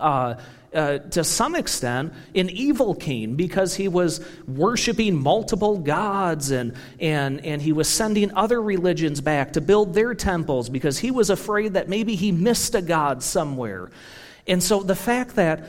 uh, 0.00 0.36
uh, 0.74 0.98
to 0.98 1.24
some 1.24 1.54
extent, 1.54 2.12
an 2.34 2.50
evil 2.50 2.94
king 2.94 3.36
because 3.36 3.74
he 3.74 3.88
was 3.88 4.24
worshiping 4.46 5.16
multiple 5.16 5.78
gods 5.78 6.50
and, 6.50 6.74
and, 7.00 7.44
and 7.44 7.62
he 7.62 7.72
was 7.72 7.88
sending 7.88 8.34
other 8.34 8.60
religions 8.60 9.20
back 9.20 9.52
to 9.52 9.60
build 9.60 9.94
their 9.94 10.14
temples 10.14 10.68
because 10.68 10.98
he 10.98 11.10
was 11.10 11.30
afraid 11.30 11.74
that 11.74 11.88
maybe 11.88 12.14
he 12.14 12.32
missed 12.32 12.74
a 12.74 12.82
god 12.82 13.22
somewhere. 13.22 13.90
And 14.46 14.62
so 14.62 14.82
the 14.82 14.96
fact 14.96 15.36
that 15.36 15.66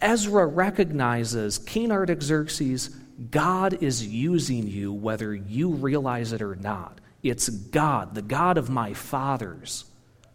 Ezra 0.00 0.46
recognizes 0.46 1.58
King 1.58 1.90
Artaxerxes, 1.90 2.88
God 3.30 3.82
is 3.82 4.06
using 4.06 4.68
you 4.68 4.92
whether 4.92 5.34
you 5.34 5.70
realize 5.70 6.32
it 6.32 6.40
or 6.40 6.54
not. 6.54 7.00
It's 7.22 7.48
God, 7.48 8.14
the 8.14 8.22
God 8.22 8.58
of 8.58 8.70
my 8.70 8.94
fathers, 8.94 9.84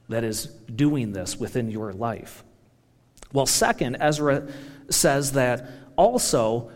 that 0.10 0.24
is 0.24 0.48
doing 0.48 1.13
this 1.13 1.39
within 1.39 1.72
your 1.72 1.93
life. 1.93 2.43
Well, 3.34 3.46
second, 3.46 3.98
Ezra 4.00 4.48
says 4.90 5.34
that 5.34 5.70
also 5.96 6.72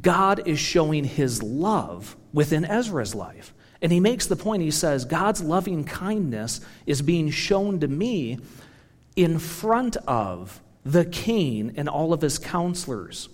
God 0.00 0.46
is 0.46 0.58
showing 0.58 1.04
his 1.04 1.42
love 1.42 2.16
within 2.32 2.64
Ezra's 2.64 3.14
life. 3.14 3.54
And 3.82 3.92
he 3.92 4.00
makes 4.00 4.26
the 4.26 4.36
point, 4.36 4.62
he 4.62 4.70
says, 4.70 5.04
God's 5.04 5.42
loving 5.42 5.84
kindness 5.84 6.60
is 6.86 7.02
being 7.02 7.30
shown 7.30 7.80
to 7.80 7.88
me 7.88 8.38
in 9.16 9.38
front 9.38 9.96
of 10.06 10.60
the 10.84 11.04
king 11.04 11.74
and 11.76 11.88
all 11.88 12.12
of 12.12 12.20
his 12.20 12.38
counselors. 12.38 13.28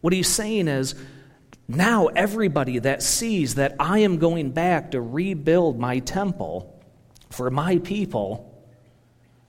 What 0.00 0.12
he's 0.12 0.28
saying 0.28 0.68
is, 0.68 0.94
now 1.68 2.08
everybody 2.08 2.78
that 2.80 3.02
sees 3.02 3.54
that 3.54 3.76
I 3.78 4.00
am 4.00 4.18
going 4.18 4.50
back 4.50 4.90
to 4.90 5.00
rebuild 5.00 5.78
my 5.78 6.00
temple 6.00 6.82
for 7.30 7.50
my 7.50 7.78
people 7.78 8.51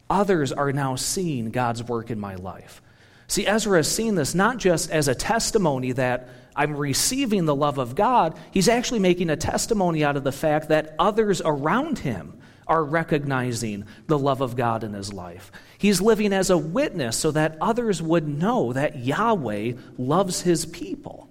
others 0.10 0.52
are 0.52 0.72
now 0.72 0.96
seeing 0.96 1.52
God's 1.52 1.84
work 1.84 2.12
in 2.12 2.20
my 2.20 2.36
life. 2.36 2.82
See, 3.28 3.48
Ezra 3.48 3.80
has 3.80 3.94
seen 3.94 4.16
this 4.16 4.36
not 4.36 4.58
just 4.58 4.92
as 4.92 5.08
a 5.08 5.16
testimony 5.16 5.92
that 5.94 6.30
I'm 6.56 6.76
receiving 6.76 7.46
the 7.46 7.56
love 7.56 7.78
of 7.78 7.96
God, 7.96 8.38
he's 8.52 8.68
actually 8.68 9.00
making 9.00 9.30
a 9.30 9.36
testimony 9.36 10.04
out 10.04 10.18
of 10.18 10.24
the 10.24 10.32
fact 10.32 10.70
that 10.70 10.96
others 11.00 11.42
around 11.44 12.00
him 12.00 12.40
are 12.68 12.84
recognizing 12.84 13.86
the 14.08 14.20
love 14.20 14.42
of 14.42 14.56
God 14.56 14.84
in 14.84 14.94
his 14.94 15.12
life. 15.12 15.52
He's 15.78 16.00
living 16.02 16.32
as 16.32 16.50
a 16.50 16.58
witness 16.58 17.18
so 17.18 17.32
that 17.32 17.58
others 17.60 18.02
would 18.02 18.28
know 18.28 18.74
that 18.74 19.00
Yahweh 19.00 19.74
loves 19.98 20.42
his 20.42 20.66
people. 20.66 21.30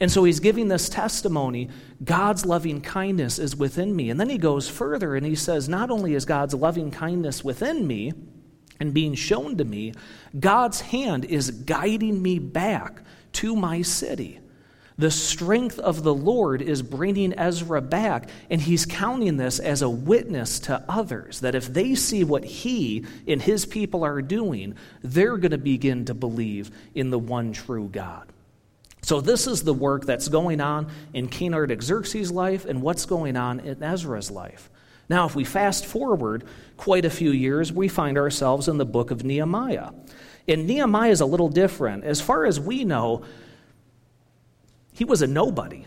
And 0.00 0.10
so 0.10 0.24
he's 0.24 0.40
giving 0.40 0.68
this 0.68 0.88
testimony 0.88 1.68
God's 2.02 2.46
loving 2.46 2.80
kindness 2.80 3.38
is 3.38 3.54
within 3.54 3.94
me. 3.94 4.08
And 4.08 4.18
then 4.18 4.30
he 4.30 4.38
goes 4.38 4.68
further 4.68 5.14
and 5.14 5.26
he 5.26 5.34
says, 5.34 5.68
Not 5.68 5.90
only 5.90 6.14
is 6.14 6.24
God's 6.24 6.54
loving 6.54 6.90
kindness 6.90 7.44
within 7.44 7.86
me 7.86 8.12
and 8.80 8.94
being 8.94 9.14
shown 9.14 9.58
to 9.58 9.64
me, 9.64 9.92
God's 10.38 10.80
hand 10.80 11.26
is 11.26 11.50
guiding 11.50 12.22
me 12.22 12.38
back 12.38 13.02
to 13.32 13.54
my 13.54 13.82
city. 13.82 14.40
The 14.96 15.10
strength 15.10 15.78
of 15.78 16.02
the 16.02 16.14
Lord 16.14 16.60
is 16.60 16.82
bringing 16.82 17.38
Ezra 17.38 17.80
back, 17.80 18.28
and 18.50 18.60
he's 18.60 18.84
counting 18.84 19.38
this 19.38 19.58
as 19.58 19.80
a 19.80 19.88
witness 19.88 20.60
to 20.60 20.84
others 20.90 21.40
that 21.40 21.54
if 21.54 21.72
they 21.72 21.94
see 21.94 22.22
what 22.22 22.44
he 22.44 23.06
and 23.26 23.40
his 23.40 23.64
people 23.64 24.04
are 24.04 24.20
doing, 24.20 24.74
they're 25.02 25.38
going 25.38 25.52
to 25.52 25.58
begin 25.58 26.04
to 26.04 26.14
believe 26.14 26.70
in 26.94 27.08
the 27.08 27.18
one 27.18 27.54
true 27.54 27.88
God. 27.88 28.30
So, 29.02 29.20
this 29.20 29.46
is 29.46 29.62
the 29.62 29.74
work 29.74 30.04
that's 30.04 30.28
going 30.28 30.60
on 30.60 30.88
in 31.14 31.28
King 31.28 31.54
Artaxerxes' 31.54 32.30
life 32.30 32.64
and 32.64 32.82
what's 32.82 33.06
going 33.06 33.36
on 33.36 33.60
in 33.60 33.82
Ezra's 33.82 34.30
life. 34.30 34.70
Now, 35.08 35.26
if 35.26 35.34
we 35.34 35.44
fast 35.44 35.86
forward 35.86 36.44
quite 36.76 37.04
a 37.04 37.10
few 37.10 37.32
years, 37.32 37.72
we 37.72 37.88
find 37.88 38.16
ourselves 38.16 38.68
in 38.68 38.78
the 38.78 38.84
book 38.84 39.10
of 39.10 39.24
Nehemiah. 39.24 39.90
And 40.46 40.66
Nehemiah 40.66 41.10
is 41.10 41.20
a 41.20 41.26
little 41.26 41.48
different. 41.48 42.04
As 42.04 42.20
far 42.20 42.44
as 42.44 42.60
we 42.60 42.84
know, 42.84 43.24
he 44.92 45.04
was 45.04 45.22
a 45.22 45.26
nobody. 45.26 45.86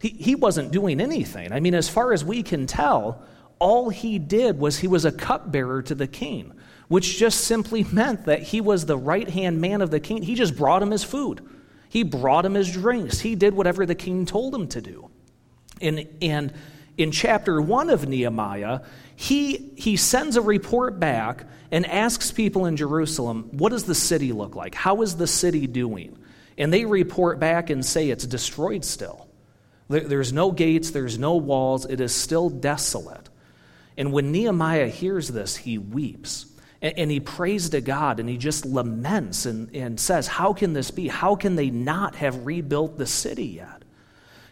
He, 0.00 0.10
he 0.10 0.34
wasn't 0.34 0.70
doing 0.70 1.00
anything. 1.00 1.52
I 1.52 1.60
mean, 1.60 1.74
as 1.74 1.88
far 1.88 2.12
as 2.12 2.24
we 2.24 2.42
can 2.42 2.66
tell, 2.66 3.22
all 3.58 3.88
he 3.88 4.18
did 4.18 4.58
was 4.58 4.78
he 4.78 4.86
was 4.86 5.04
a 5.04 5.12
cupbearer 5.12 5.82
to 5.82 5.94
the 5.94 6.06
king, 6.06 6.52
which 6.88 7.18
just 7.18 7.40
simply 7.42 7.84
meant 7.84 8.26
that 8.26 8.42
he 8.42 8.60
was 8.60 8.86
the 8.86 8.96
right 8.98 9.28
hand 9.28 9.60
man 9.60 9.80
of 9.80 9.90
the 9.90 10.00
king. 10.00 10.22
He 10.22 10.34
just 10.34 10.56
brought 10.56 10.82
him 10.82 10.90
his 10.90 11.02
food, 11.02 11.40
he 11.94 12.02
brought 12.02 12.44
him 12.44 12.54
his 12.54 12.72
drinks, 12.72 13.20
he 13.20 13.36
did 13.36 13.54
whatever 13.54 13.86
the 13.86 13.94
king 13.94 14.26
told 14.26 14.52
him 14.52 14.66
to 14.66 14.80
do. 14.80 15.08
And, 15.80 16.08
and 16.20 16.52
in 16.98 17.12
chapter 17.12 17.62
1 17.62 17.88
of 17.88 18.08
Nehemiah, 18.08 18.80
he, 19.14 19.70
he 19.76 19.96
sends 19.96 20.34
a 20.34 20.42
report 20.42 20.98
back 20.98 21.46
and 21.70 21.86
asks 21.86 22.32
people 22.32 22.66
in 22.66 22.76
Jerusalem, 22.76 23.48
What 23.52 23.68
does 23.68 23.84
the 23.84 23.94
city 23.94 24.32
look 24.32 24.56
like? 24.56 24.74
How 24.74 25.02
is 25.02 25.14
the 25.14 25.28
city 25.28 25.68
doing? 25.68 26.18
And 26.58 26.72
they 26.72 26.84
report 26.84 27.38
back 27.38 27.70
and 27.70 27.86
say 27.86 28.10
it's 28.10 28.26
destroyed 28.26 28.84
still. 28.84 29.28
There's 29.86 30.32
no 30.32 30.50
gates, 30.50 30.90
there's 30.90 31.16
no 31.16 31.36
walls, 31.36 31.86
it 31.86 32.00
is 32.00 32.12
still 32.12 32.50
desolate. 32.50 33.28
And 33.96 34.12
when 34.12 34.32
Nehemiah 34.32 34.88
hears 34.88 35.28
this, 35.28 35.54
he 35.54 35.78
weeps. 35.78 36.46
And, 36.84 37.10
he 37.10 37.18
prays 37.18 37.70
to 37.70 37.80
God 37.80 38.20
and 38.20 38.28
he 38.28 38.36
just 38.36 38.66
laments 38.66 39.46
and, 39.46 39.74
and 39.74 39.98
says, 39.98 40.26
How 40.26 40.52
can 40.52 40.74
this 40.74 40.90
be? 40.90 41.08
How 41.08 41.34
can 41.34 41.56
they 41.56 41.70
not 41.70 42.16
have 42.16 42.44
rebuilt 42.44 42.98
the 42.98 43.06
city 43.06 43.46
yet? 43.46 43.84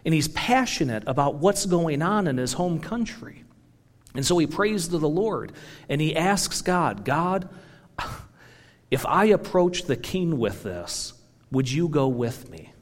And 0.06 0.14
he's 0.14 0.28
passionate 0.28 1.04
about 1.06 1.34
what's 1.34 1.66
going 1.66 2.00
on 2.00 2.26
in 2.26 2.38
his 2.38 2.54
home 2.54 2.80
country. 2.80 3.44
And 4.14 4.24
so 4.24 4.38
he 4.38 4.46
prays 4.46 4.88
to 4.88 4.96
the 4.96 5.08
Lord 5.08 5.52
and 5.90 6.00
he 6.00 6.16
asks 6.16 6.62
God, 6.62 7.04
God, 7.04 7.50
if 8.90 9.04
I 9.04 9.26
approach 9.26 9.82
the 9.82 9.96
king 9.96 10.38
with 10.38 10.62
this, 10.62 11.12
would 11.50 11.70
you 11.70 11.86
go 11.86 12.08
with 12.08 12.48
me? 12.48 12.72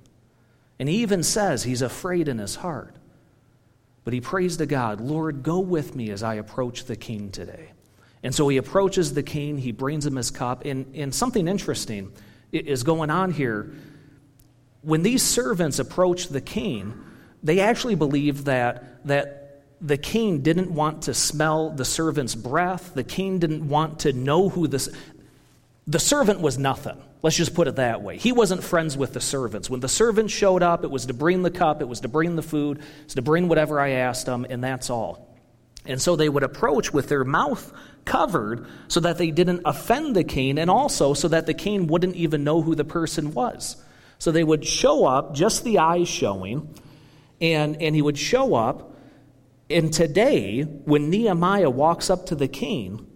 And 0.78 0.88
he 0.88 0.98
even 0.98 1.24
says 1.24 1.64
he's 1.64 1.82
afraid 1.82 2.28
in 2.28 2.38
his 2.38 2.54
heart. 2.54 2.94
But 4.04 4.14
he 4.14 4.20
prays 4.20 4.58
to 4.58 4.66
God, 4.66 5.00
Lord, 5.00 5.42
go 5.42 5.58
with 5.58 5.96
me 5.96 6.10
as 6.10 6.22
I 6.22 6.34
approach 6.34 6.84
the 6.84 6.96
king 6.96 7.32
today. 7.32 7.72
And 8.22 8.34
so 8.34 8.48
he 8.48 8.58
approaches 8.58 9.14
the 9.14 9.22
king, 9.22 9.58
he 9.58 9.72
brings 9.72 10.04
him 10.04 10.16
his 10.16 10.30
cup, 10.30 10.64
and, 10.64 10.94
and 10.94 11.14
something 11.14 11.48
interesting 11.48 12.12
is 12.52 12.82
going 12.82 13.10
on 13.10 13.32
here. 13.32 13.72
When 14.82 15.02
these 15.02 15.22
servants 15.22 15.78
approach 15.78 16.28
the 16.28 16.40
king, 16.40 16.94
they 17.42 17.60
actually 17.60 17.94
believed 17.94 18.46
that, 18.46 19.06
that 19.06 19.62
the 19.80 19.96
king 19.96 20.40
didn't 20.40 20.70
want 20.70 21.02
to 21.02 21.14
smell 21.14 21.70
the 21.70 21.84
servant's 21.84 22.34
breath. 22.34 22.92
The 22.94 23.04
king 23.04 23.38
didn't 23.38 23.66
want 23.66 24.00
to 24.00 24.12
know 24.12 24.48
who 24.48 24.68
this. 24.68 24.90
The 25.86 25.98
servant 25.98 26.40
was 26.40 26.58
nothing. 26.58 27.00
Let's 27.22 27.36
just 27.36 27.54
put 27.54 27.68
it 27.68 27.76
that 27.76 28.02
way. 28.02 28.16
He 28.16 28.32
wasn't 28.32 28.62
friends 28.62 28.96
with 28.96 29.12
the 29.12 29.20
servants. 29.20 29.68
When 29.68 29.80
the 29.80 29.88
servants 29.88 30.32
showed 30.32 30.62
up, 30.62 30.84
it 30.84 30.90
was 30.90 31.06
to 31.06 31.14
bring 31.14 31.42
the 31.42 31.50
cup, 31.50 31.82
it 31.82 31.88
was 31.88 32.00
to 32.00 32.08
bring 32.08 32.36
the 32.36 32.42
food, 32.42 32.78
it 32.78 33.04
was 33.04 33.14
to 33.14 33.22
bring 33.22 33.48
whatever 33.48 33.78
I 33.80 33.90
asked 33.90 34.26
them, 34.26 34.46
and 34.48 34.64
that's 34.64 34.88
all. 34.88 35.26
And 35.84 36.00
so 36.00 36.16
they 36.16 36.28
would 36.28 36.42
approach 36.42 36.92
with 36.92 37.08
their 37.08 37.24
mouth 37.24 37.72
covered 38.04 38.66
so 38.88 39.00
that 39.00 39.18
they 39.18 39.30
didn't 39.30 39.62
offend 39.64 40.16
the 40.16 40.24
king, 40.24 40.58
and 40.58 40.70
also 40.70 41.14
so 41.14 41.28
that 41.28 41.46
the 41.46 41.54
king 41.54 41.86
wouldn't 41.86 42.16
even 42.16 42.44
know 42.44 42.62
who 42.62 42.74
the 42.74 42.84
person 42.84 43.32
was. 43.32 43.76
So 44.18 44.30
they 44.30 44.44
would 44.44 44.66
show 44.66 45.06
up, 45.06 45.34
just 45.34 45.64
the 45.64 45.78
eyes 45.78 46.08
showing, 46.08 46.74
and, 47.40 47.80
and 47.80 47.94
he 47.94 48.02
would 48.02 48.18
show 48.18 48.54
up. 48.54 48.96
And 49.70 49.92
today, 49.92 50.62
when 50.62 51.10
Nehemiah 51.10 51.70
walks 51.70 52.10
up 52.10 52.26
to 52.26 52.34
the 52.34 52.48
king, 52.48 53.06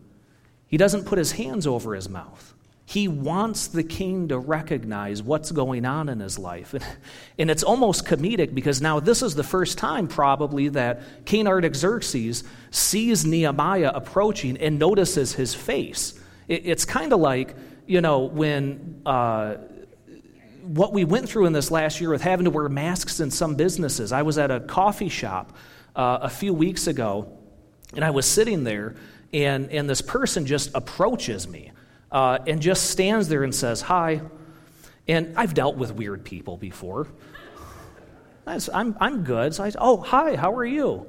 he 0.66 0.76
doesn't 0.76 1.04
put 1.04 1.18
his 1.18 1.32
hands 1.32 1.66
over 1.66 1.94
his 1.94 2.08
mouth. 2.08 2.53
He 2.86 3.08
wants 3.08 3.68
the 3.68 3.82
king 3.82 4.28
to 4.28 4.38
recognize 4.38 5.22
what's 5.22 5.50
going 5.50 5.86
on 5.86 6.08
in 6.08 6.20
his 6.20 6.38
life. 6.38 6.74
And 7.36 7.50
it's 7.50 7.64
almost 7.64 8.04
comedic 8.04 8.54
because 8.54 8.80
now 8.80 9.00
this 9.00 9.20
is 9.20 9.34
the 9.34 9.42
first 9.42 9.76
time, 9.76 10.06
probably, 10.06 10.68
that 10.68 11.02
King 11.24 11.48
Artaxerxes 11.48 12.44
sees 12.70 13.26
Nehemiah 13.26 13.90
approaching 13.92 14.56
and 14.58 14.78
notices 14.78 15.32
his 15.32 15.52
face. 15.52 16.14
It's 16.46 16.84
kind 16.84 17.12
of 17.12 17.18
like, 17.18 17.56
you 17.88 18.00
know, 18.00 18.20
when 18.20 19.02
uh, 19.04 19.56
what 20.62 20.92
we 20.92 21.04
went 21.04 21.28
through 21.28 21.46
in 21.46 21.52
this 21.52 21.72
last 21.72 22.00
year 22.00 22.10
with 22.10 22.22
having 22.22 22.44
to 22.44 22.50
wear 22.50 22.68
masks 22.68 23.18
in 23.18 23.32
some 23.32 23.56
businesses. 23.56 24.12
I 24.12 24.22
was 24.22 24.38
at 24.38 24.52
a 24.52 24.60
coffee 24.60 25.08
shop 25.08 25.56
uh, 25.96 26.18
a 26.22 26.30
few 26.30 26.54
weeks 26.54 26.86
ago, 26.86 27.36
and 27.94 28.04
I 28.04 28.10
was 28.10 28.26
sitting 28.26 28.62
there, 28.62 28.94
and, 29.32 29.70
and 29.70 29.90
this 29.90 30.00
person 30.00 30.46
just 30.46 30.70
approaches 30.74 31.48
me 31.48 31.72
uh, 32.10 32.38
and 32.46 32.60
just 32.60 32.90
stands 32.90 33.28
there 33.28 33.42
and 33.42 33.54
says, 33.54 33.80
Hi. 33.82 34.22
And 35.06 35.36
I've 35.36 35.54
dealt 35.54 35.76
with 35.76 35.92
weird 35.92 36.24
people 36.24 36.56
before. 36.56 37.06
I'm, 38.46 38.96
I'm 39.00 39.24
good. 39.24 39.54
So 39.54 39.64
I 39.64 39.70
said, 39.70 39.80
Oh, 39.80 39.98
hi, 39.98 40.36
how 40.36 40.54
are 40.54 40.64
you? 40.64 41.06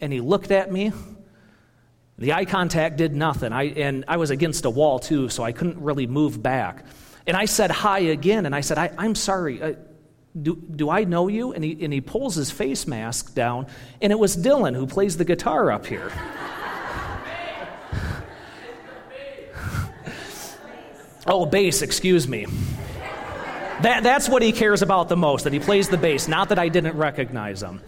And 0.00 0.12
he 0.12 0.20
looked 0.20 0.50
at 0.50 0.70
me. 0.70 0.92
The 2.18 2.32
eye 2.32 2.44
contact 2.44 2.96
did 2.96 3.14
nothing. 3.14 3.52
I, 3.52 3.64
and 3.64 4.04
I 4.06 4.18
was 4.18 4.30
against 4.30 4.64
a 4.64 4.70
wall, 4.70 5.00
too, 5.00 5.28
so 5.28 5.42
I 5.42 5.52
couldn't 5.52 5.78
really 5.78 6.06
move 6.06 6.40
back. 6.40 6.84
And 7.26 7.36
I 7.36 7.46
said 7.46 7.70
hi 7.70 8.00
again, 8.00 8.46
and 8.46 8.54
I 8.54 8.60
said, 8.60 8.78
I, 8.78 8.92
am 8.98 9.14
sorry. 9.14 9.60
Uh, 9.60 9.74
do, 10.40 10.56
do 10.56 10.90
I 10.90 11.04
know 11.04 11.28
you? 11.28 11.52
And 11.52 11.64
he, 11.64 11.84
and 11.84 11.92
he 11.92 12.00
pulls 12.00 12.34
his 12.34 12.50
face 12.50 12.86
mask 12.86 13.34
down, 13.34 13.66
and 14.00 14.12
it 14.12 14.18
was 14.18 14.36
Dylan 14.36 14.76
who 14.76 14.86
plays 14.86 15.16
the 15.16 15.24
guitar 15.24 15.72
up 15.72 15.86
here. 15.86 16.12
Oh, 21.26 21.46
bass, 21.46 21.82
excuse 21.82 22.28
me. 22.28 22.46
That, 23.82 24.02
that's 24.02 24.28
what 24.28 24.42
he 24.42 24.52
cares 24.52 24.82
about 24.82 25.08
the 25.08 25.16
most, 25.16 25.44
that 25.44 25.52
he 25.52 25.58
plays 25.58 25.88
the 25.88 25.98
bass, 25.98 26.28
not 26.28 26.50
that 26.50 26.58
I 26.58 26.68
didn't 26.68 26.96
recognize 26.96 27.62
him. 27.62 27.80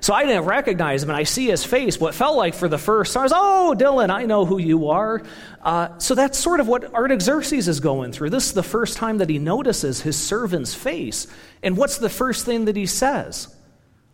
So 0.00 0.14
I 0.14 0.24
didn't 0.24 0.44
recognize 0.44 1.02
him, 1.02 1.10
and 1.10 1.16
I 1.16 1.24
see 1.24 1.46
his 1.46 1.64
face. 1.64 1.98
What 1.98 2.14
felt 2.14 2.36
like 2.36 2.54
for 2.54 2.68
the 2.68 2.78
first 2.78 3.14
time 3.14 3.24
was, 3.24 3.32
oh, 3.34 3.74
Dylan, 3.76 4.10
I 4.10 4.26
know 4.26 4.44
who 4.44 4.58
you 4.58 4.90
are. 4.90 5.22
Uh, 5.60 5.98
so 5.98 6.14
that's 6.14 6.38
sort 6.38 6.60
of 6.60 6.68
what 6.68 6.94
Artaxerxes 6.94 7.66
is 7.66 7.80
going 7.80 8.12
through. 8.12 8.30
This 8.30 8.46
is 8.46 8.52
the 8.52 8.62
first 8.62 8.96
time 8.96 9.18
that 9.18 9.28
he 9.28 9.38
notices 9.38 10.00
his 10.00 10.16
servant's 10.16 10.72
face. 10.72 11.26
And 11.62 11.76
what's 11.76 11.98
the 11.98 12.08
first 12.08 12.46
thing 12.46 12.66
that 12.66 12.76
he 12.76 12.86
says? 12.86 13.54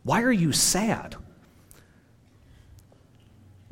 Why 0.04 0.22
are 0.22 0.32
you 0.32 0.52
sad? 0.52 1.16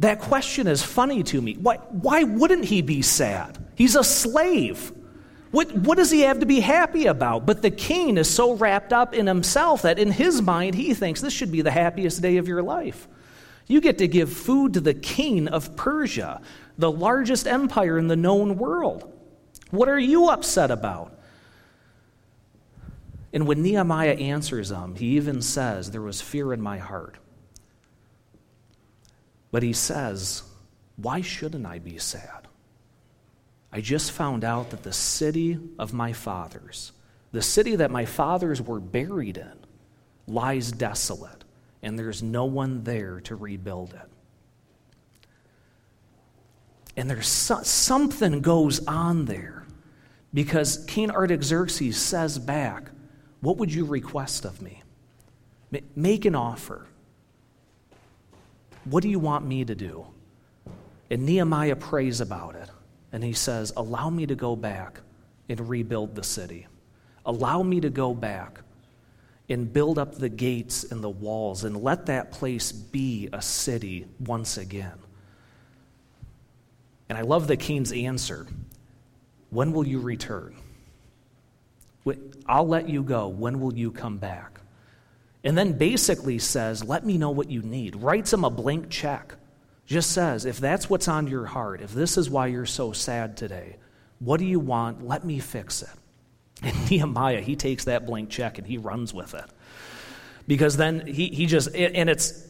That 0.03 0.19
question 0.19 0.67
is 0.67 0.83
funny 0.83 1.23
to 1.23 1.41
me. 1.41 1.55
Why, 1.55 1.77
why 1.77 2.25
wouldn't 2.25 2.65
he 2.65 2.83
be 2.83 3.03
sad? 3.03 3.57
He's 3.77 3.95
a 3.95 4.03
slave. 4.03 4.91
What, 5.53 5.71
what 5.73 5.97
does 5.97 6.11
he 6.11 6.23
have 6.23 6.41
to 6.41 6.47
be 6.47 6.59
happy 6.59 7.07
about? 7.07 7.47
But 7.47 7.63
the 7.63 7.71
king 7.71 8.19
is 8.19 8.29
so 8.29 8.55
wrapped 8.55 8.93
up 8.93 9.15
in 9.15 9.29
himself 9.29 9.83
that 9.83 10.01
in 10.01 10.11
his 10.11 10.43
mind, 10.43 10.75
he 10.75 10.93
thinks 10.93 11.21
this 11.21 11.33
should 11.33 11.53
be 11.53 11.63
the 11.63 11.71
happiest 11.71 12.21
day 12.21 12.39
of 12.39 12.49
your 12.49 12.65
life. 12.65 13.07
You 13.69 13.81
get 13.81 13.99
to 13.99 14.09
give 14.09 14.33
food 14.33 14.75
to 14.75 14.81
the 14.81 14.93
king 14.93 15.47
of 15.47 15.77
Persia, 15.77 16.41
the 16.77 16.91
largest 16.91 17.47
empire 17.47 17.97
in 17.97 18.09
the 18.09 18.17
known 18.17 18.59
world. 18.59 19.09
What 19.71 19.89
are 19.89 20.01
you 20.01 20.31
upset 20.31 20.73
about? 20.73 21.17
And 23.33 23.47
when 23.47 23.63
Nehemiah 23.63 24.15
answers 24.15 24.73
him, 24.73 24.97
he 24.97 25.17
even 25.17 25.43
says, 25.43 25.93
There 25.93 26.03
was 26.03 26.21
fear 26.21 26.53
in 26.53 26.61
my 26.61 26.79
heart. 26.79 27.19
But 29.53 29.63
he 29.63 29.73
says, 29.73 30.43
Why 30.97 31.21
shouldn't 31.21 31.67
I 31.67 31.79
be 31.79 31.99
sad? 31.99 32.49
I 33.71 33.81
just 33.81 34.11
found 34.11 34.43
out 34.43 34.71
that 34.71 34.83
the 34.83 34.93
city 34.93 35.59
of 35.79 35.93
my 35.93 36.13
fathers, 36.13 36.93
the 37.31 37.43
city 37.43 37.77
that 37.77 37.91
my 37.91 38.05
fathers 38.05 38.61
were 38.61 38.81
buried 38.81 39.37
in, 39.37 39.53
lies 40.27 40.73
desolate, 40.73 41.45
and 41.83 41.99
there's 41.99 42.23
no 42.23 42.47
one 42.47 42.83
there 42.83 43.21
to 43.21 43.37
rebuild 43.37 43.95
it. 43.95 44.09
And 46.97 47.09
there's 47.09 47.29
so, 47.29 47.63
something 47.63 48.41
goes 48.41 48.87
on 48.87 49.25
there 49.27 49.67
because 50.35 50.85
King 50.87 51.11
Artaxerxes 51.11 51.97
says 51.97 52.39
back, 52.39 52.91
What 53.41 53.59
would 53.59 53.73
you 53.73 53.85
request 53.85 54.45
of 54.45 54.61
me? 54.63 54.83
Make 55.97 56.25
an 56.25 56.35
offer. 56.35 56.87
What 58.85 59.03
do 59.03 59.09
you 59.09 59.19
want 59.19 59.47
me 59.47 59.65
to 59.65 59.75
do? 59.75 60.07
And 61.11 61.25
Nehemiah 61.25 61.77
prays 61.77 62.21
about 62.21 62.57
it. 62.57 62.69
And 63.13 63.23
he 63.23 63.33
says, 63.33 63.73
Allow 63.77 64.11
me 64.11 64.27
to 64.27 64.35
go 64.35 64.57
back 64.57 65.01
and 65.49 65.69
rebuild 65.69 66.15
the 66.15 66.25
city. 66.25 66.67
Allow 67.25 67.63
me 67.63 67.81
to 67.81 67.91
go 67.91 68.15
back 68.15 68.61
and 69.49 69.73
build 69.73 69.99
up 69.99 70.15
the 70.15 70.29
gates 70.29 70.85
and 70.85 71.05
the 71.05 71.11
walls 71.11 71.65
and 71.65 71.77
let 71.77 72.07
that 72.07 72.33
place 72.33 72.73
be 72.73 73.29
a 73.33 73.43
city 73.43 74.07
once 74.19 74.57
again. 74.57 74.99
And 77.09 77.19
I 77.19 77.23
love 77.23 77.47
the 77.47 77.57
king's 77.57 77.93
answer 77.93 78.47
When 79.51 79.73
will 79.73 79.87
you 79.87 80.01
return? 80.01 80.57
I'll 82.47 82.67
let 82.67 82.89
you 82.89 83.03
go. 83.03 83.29
When 83.29 83.61
will 83.61 83.75
you 83.75 83.93
come 83.93 84.19
back? 84.19 84.62
And 85.45 85.59
then 85.59 85.73
basically 85.73 86.39
says, 86.39 86.85
Let 86.85 87.05
me 87.05 87.19
know 87.19 87.31
what 87.31 87.51
you 87.51 87.63
need. 87.63 87.97
Writes 87.97 88.33
him 88.33 88.45
a 88.45 88.51
blank 88.51 88.91
check. 88.91 89.35
Just 89.87 90.13
says, 90.13 90.45
If 90.45 90.59
that's 90.59 90.89
what's 90.89 91.09
on 91.09 91.27
your 91.27 91.47
heart, 91.47 91.81
if 91.81 91.93
this 91.93 92.17
is 92.17 92.31
why 92.31 92.47
you're 92.47 92.67
so 92.67 92.93
sad 92.93 93.37
today, 93.37 93.77
what 94.19 94.39
do 94.39 94.47
you 94.47 94.61
want? 94.61 95.07
Let 95.07 95.25
me 95.25 95.39
fix 95.39 95.83
it. 95.83 95.89
And 96.65 96.91
Nehemiah, 96.91 97.41
he 97.41 97.57
takes 97.57 97.87
that 97.87 98.07
blank 98.07 98.31
check 98.31 98.59
and 98.59 98.67
he 98.67 98.79
runs 98.79 99.13
with 99.13 99.35
it. 99.35 99.45
Because 100.47 100.77
then 100.77 101.05
he, 101.07 101.27
he 101.27 101.47
just, 101.47 101.75
and 101.75 102.09
it's 102.09 102.47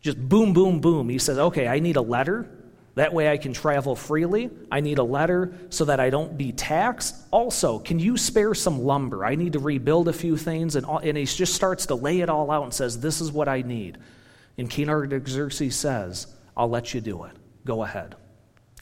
just 0.00 0.18
boom, 0.28 0.52
boom, 0.52 0.80
boom. 0.80 1.08
He 1.08 1.18
says, 1.18 1.38
Okay, 1.38 1.68
I 1.68 1.78
need 1.78 1.94
a 1.94 2.02
letter 2.02 2.50
that 2.96 3.12
way 3.12 3.30
I 3.30 3.36
can 3.36 3.52
travel 3.52 3.94
freely. 3.94 4.50
I 4.72 4.80
need 4.80 4.96
a 4.98 5.02
letter 5.04 5.52
so 5.68 5.84
that 5.84 6.00
I 6.00 6.08
don't 6.08 6.38
be 6.38 6.52
taxed. 6.52 7.14
Also, 7.30 7.78
can 7.78 7.98
you 7.98 8.16
spare 8.16 8.54
some 8.54 8.84
lumber? 8.84 9.22
I 9.22 9.34
need 9.34 9.52
to 9.52 9.58
rebuild 9.58 10.08
a 10.08 10.14
few 10.14 10.38
things. 10.38 10.76
And, 10.76 10.86
all, 10.86 10.98
and 10.98 11.16
he 11.16 11.26
just 11.26 11.54
starts 11.54 11.86
to 11.86 11.94
lay 11.94 12.20
it 12.20 12.30
all 12.30 12.50
out 12.50 12.64
and 12.64 12.72
says, 12.72 12.98
This 12.98 13.20
is 13.20 13.30
what 13.30 13.48
I 13.48 13.60
need. 13.60 13.98
And 14.56 14.70
King 14.70 14.88
Artaxerxes 14.88 15.76
says, 15.76 16.26
I'll 16.56 16.70
let 16.70 16.94
you 16.94 17.02
do 17.02 17.24
it. 17.24 17.32
Go 17.66 17.84
ahead. 17.84 18.16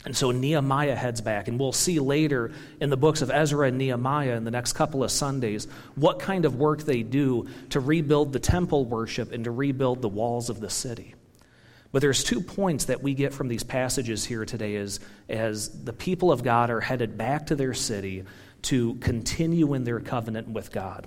And 0.05 0.17
so 0.17 0.31
Nehemiah 0.31 0.95
heads 0.95 1.21
back, 1.21 1.49
and 1.49 1.59
we'll 1.59 1.73
see 1.73 1.99
later 1.99 2.53
in 2.81 2.91
the 2.91 2.97
books 2.97 3.21
of 3.21 3.33
Ezra 3.33 3.67
and 3.67 3.79
Nehemiah 3.79 4.37
in 4.37 4.45
the 4.45 4.51
next 4.53 4.75
couple 4.75 5.03
of 5.03 5.11
Sundays 5.11 5.67
what 5.97 6.21
kind 6.21 6.45
of 6.45 6.55
work 6.55 6.83
they 6.83 7.03
do 7.03 7.49
to 7.71 7.81
rebuild 7.81 8.33
the 8.33 8.39
temple 8.39 8.85
worship 8.85 9.33
and 9.33 9.43
to 9.43 9.51
rebuild 9.51 10.03
the 10.03 10.09
walls 10.09 10.51
of 10.51 10.61
the 10.61 10.71
city. 10.71 11.17
But 11.95 12.01
there's 12.01 12.25
two 12.25 12.41
points 12.41 12.87
that 12.87 13.05
we 13.05 13.15
get 13.15 13.33
from 13.33 13.47
these 13.47 13.63
passages 13.63 14.25
here 14.25 14.45
today 14.45 14.75
is 14.75 14.99
as 15.29 15.85
the 15.85 15.93
people 15.93 16.33
of 16.33 16.43
God 16.43 16.69
are 16.69 16.81
headed 16.81 17.17
back 17.17 17.47
to 17.47 17.55
their 17.55 17.73
city 17.73 18.25
to 18.63 18.97
continue 18.97 19.75
in 19.75 19.85
their 19.85 20.01
covenant 20.01 20.49
with 20.49 20.73
God. 20.73 21.07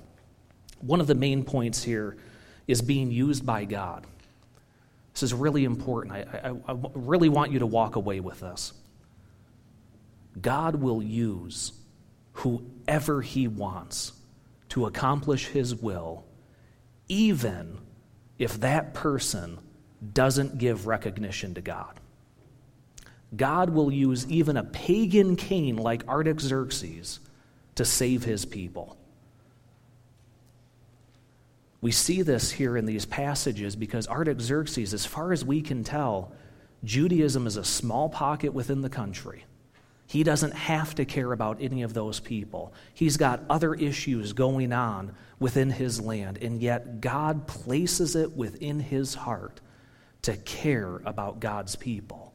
One 0.79 1.01
of 1.01 1.07
the 1.07 1.13
main 1.13 1.43
points 1.43 1.83
here 1.83 2.15
is 2.69 2.81
being 2.81 3.11
used 3.11 3.45
by 3.45 3.65
God. 3.65 4.07
This 5.11 5.23
is 5.23 5.33
really 5.33 5.65
important. 5.65 6.15
I, 6.15 6.25
I, 6.41 6.71
I 6.71 6.77
really 6.93 7.27
want 7.27 7.51
you 7.51 7.59
to 7.59 7.67
walk 7.67 7.97
away 7.97 8.21
with 8.21 8.39
this. 8.39 8.71
God 10.39 10.77
will 10.77 11.03
use 11.03 11.73
whoever 12.31 13.21
He 13.21 13.49
wants 13.49 14.13
to 14.69 14.85
accomplish 14.85 15.47
His 15.47 15.75
will, 15.75 16.23
even 17.09 17.77
if 18.39 18.61
that 18.61 18.93
person 18.93 19.59
doesn't 20.13 20.57
give 20.57 20.87
recognition 20.87 21.53
to 21.55 21.61
God. 21.61 21.99
God 23.35 23.71
will 23.71 23.91
use 23.91 24.27
even 24.27 24.57
a 24.57 24.63
pagan 24.63 25.35
king 25.35 25.75
like 25.75 26.07
Artaxerxes 26.07 27.19
to 27.75 27.85
save 27.85 28.23
his 28.23 28.45
people. 28.45 28.97
We 31.81 31.91
see 31.91 32.21
this 32.21 32.51
here 32.51 32.75
in 32.77 32.85
these 32.85 33.05
passages 33.05 33.75
because 33.75 34.07
Artaxerxes, 34.07 34.93
as 34.93 35.05
far 35.05 35.31
as 35.31 35.45
we 35.45 35.61
can 35.61 35.83
tell, 35.83 36.31
Judaism 36.83 37.45
is 37.45 37.57
a 37.57 37.63
small 37.63 38.09
pocket 38.09 38.53
within 38.53 38.81
the 38.81 38.89
country. 38.89 39.45
He 40.07 40.23
doesn't 40.23 40.53
have 40.53 40.95
to 40.95 41.05
care 41.05 41.33
about 41.33 41.57
any 41.61 41.83
of 41.83 41.93
those 41.93 42.19
people. 42.19 42.73
He's 42.93 43.17
got 43.17 43.43
other 43.49 43.73
issues 43.73 44.33
going 44.33 44.71
on 44.71 45.13
within 45.37 45.69
his 45.69 45.99
land, 45.99 46.37
and 46.41 46.61
yet 46.61 47.01
God 47.01 47.45
places 47.45 48.15
it 48.15 48.35
within 48.35 48.79
his 48.79 49.13
heart 49.15 49.59
to 50.27 50.35
care 50.35 51.01
about 51.05 51.39
God's 51.39 51.77
people. 51.77 52.33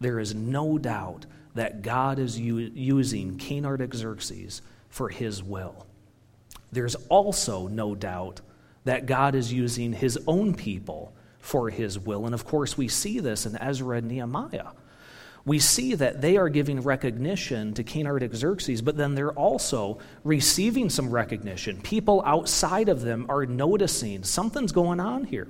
There 0.00 0.18
is 0.18 0.34
no 0.34 0.76
doubt 0.76 1.24
that 1.54 1.82
God 1.82 2.18
is 2.18 2.36
u- 2.36 2.72
using 2.74 3.38
King 3.38 3.64
Artaxerxes 3.64 4.60
for 4.88 5.08
his 5.08 5.40
will. 5.40 5.86
There's 6.72 6.96
also 7.08 7.68
no 7.68 7.94
doubt 7.94 8.40
that 8.82 9.06
God 9.06 9.36
is 9.36 9.52
using 9.52 9.92
his 9.92 10.18
own 10.26 10.52
people 10.52 11.12
for 11.38 11.70
his 11.70 11.96
will. 11.96 12.26
And 12.26 12.34
of 12.34 12.44
course, 12.44 12.76
we 12.76 12.88
see 12.88 13.20
this 13.20 13.46
in 13.46 13.56
Ezra 13.56 13.98
and 13.98 14.08
Nehemiah. 14.08 14.72
We 15.44 15.60
see 15.60 15.94
that 15.94 16.20
they 16.20 16.38
are 16.38 16.48
giving 16.48 16.80
recognition 16.80 17.72
to 17.74 17.84
King 17.84 18.08
Artaxerxes, 18.08 18.82
but 18.82 18.96
then 18.96 19.14
they're 19.14 19.30
also 19.30 20.00
receiving 20.24 20.90
some 20.90 21.08
recognition. 21.08 21.80
People 21.82 22.20
outside 22.26 22.88
of 22.88 23.02
them 23.02 23.26
are 23.28 23.46
noticing 23.46 24.24
something's 24.24 24.72
going 24.72 24.98
on 24.98 25.22
here. 25.22 25.46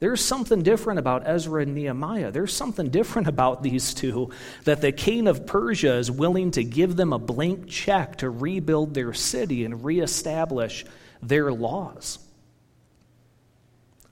There's 0.00 0.24
something 0.24 0.62
different 0.62 1.00
about 1.00 1.26
Ezra 1.26 1.62
and 1.62 1.74
Nehemiah. 1.74 2.30
There's 2.30 2.54
something 2.54 2.88
different 2.90 3.26
about 3.26 3.62
these 3.62 3.94
two 3.94 4.30
that 4.64 4.80
the 4.80 4.92
king 4.92 5.26
of 5.26 5.46
Persia 5.46 5.94
is 5.94 6.10
willing 6.10 6.52
to 6.52 6.62
give 6.62 6.94
them 6.94 7.12
a 7.12 7.18
blank 7.18 7.68
check 7.68 8.16
to 8.16 8.30
rebuild 8.30 8.94
their 8.94 9.12
city 9.12 9.64
and 9.64 9.84
reestablish 9.84 10.84
their 11.20 11.52
laws. 11.52 12.20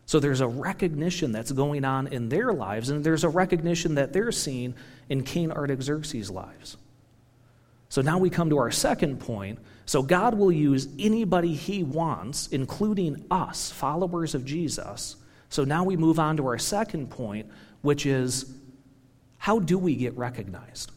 So 0.06 0.18
there's 0.20 0.40
a 0.40 0.48
recognition 0.48 1.32
that's 1.32 1.52
going 1.52 1.84
on 1.84 2.08
in 2.08 2.28
their 2.28 2.52
lives, 2.52 2.90
and 2.90 3.02
there's 3.02 3.24
a 3.24 3.28
recognition 3.28 3.96
that 3.96 4.12
they're 4.12 4.32
seeing 4.32 4.74
in 5.08 5.22
King 5.22 5.52
Artaxerxes' 5.52 6.30
lives. 6.30 6.76
So 7.88 8.02
now 8.02 8.18
we 8.18 8.30
come 8.30 8.50
to 8.50 8.58
our 8.58 8.72
second 8.72 9.20
point. 9.20 9.60
So 9.84 10.02
God 10.02 10.34
will 10.34 10.50
use 10.50 10.88
anybody 10.98 11.54
he 11.54 11.84
wants, 11.84 12.48
including 12.48 13.24
us, 13.30 13.70
followers 13.70 14.34
of 14.34 14.44
Jesus 14.44 15.16
so 15.48 15.64
now 15.64 15.84
we 15.84 15.96
move 15.96 16.18
on 16.18 16.36
to 16.38 16.46
our 16.46 16.58
second 16.58 17.10
point, 17.10 17.46
which 17.82 18.06
is 18.06 18.52
how 19.38 19.58
do 19.58 19.78
we 19.78 19.94
get 19.94 20.16
recognized? 20.16 20.90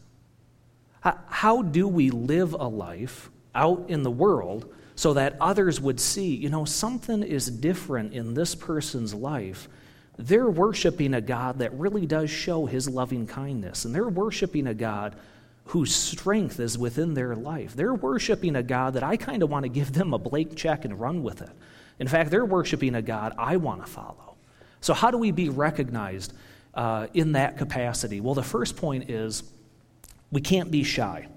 How 1.01 1.61
do 1.61 1.87
we 1.87 2.09
live 2.09 2.53
a 2.53 2.67
life 2.67 3.29
out 3.55 3.85
in 3.89 4.03
the 4.03 4.11
world 4.11 4.73
so 4.95 5.13
that 5.13 5.37
others 5.39 5.79
would 5.79 5.99
see, 5.99 6.35
you 6.35 6.49
know, 6.49 6.65
something 6.65 7.23
is 7.23 7.47
different 7.47 8.13
in 8.13 8.33
this 8.33 8.55
person's 8.55 9.13
life? 9.13 9.69
They're 10.17 10.49
worshiping 10.49 11.13
a 11.13 11.21
God 11.21 11.59
that 11.59 11.73
really 11.73 12.05
does 12.05 12.29
show 12.29 12.65
his 12.65 12.89
loving 12.89 13.25
kindness, 13.25 13.85
and 13.85 13.95
they're 13.95 14.09
worshiping 14.09 14.67
a 14.67 14.73
God 14.73 15.15
whose 15.65 15.95
strength 15.95 16.59
is 16.59 16.77
within 16.77 17.13
their 17.13 17.35
life. 17.35 17.75
They're 17.75 17.93
worshiping 17.93 18.55
a 18.55 18.63
God 18.63 18.95
that 18.95 19.03
I 19.03 19.15
kind 19.15 19.43
of 19.43 19.49
want 19.49 19.63
to 19.63 19.69
give 19.69 19.93
them 19.93 20.13
a 20.13 20.17
blank 20.17 20.57
check 20.57 20.83
and 20.83 20.99
run 20.99 21.23
with 21.23 21.41
it. 21.41 21.51
In 21.99 22.07
fact, 22.07 22.31
they're 22.31 22.43
worshiping 22.43 22.95
a 22.95 23.01
God 23.01 23.33
I 23.37 23.57
want 23.57 23.85
to 23.85 23.91
follow. 23.91 24.28
So, 24.81 24.93
how 24.93 25.11
do 25.11 25.17
we 25.17 25.31
be 25.31 25.49
recognized 25.49 26.33
uh, 26.73 27.07
in 27.13 27.33
that 27.33 27.57
capacity? 27.57 28.21
Well, 28.21 28.35
the 28.35 28.43
first 28.43 28.77
point 28.77 29.09
is 29.09 29.43
we 30.31 30.41
can't 30.41 30.71
be 30.71 30.83
shy. 30.83 31.27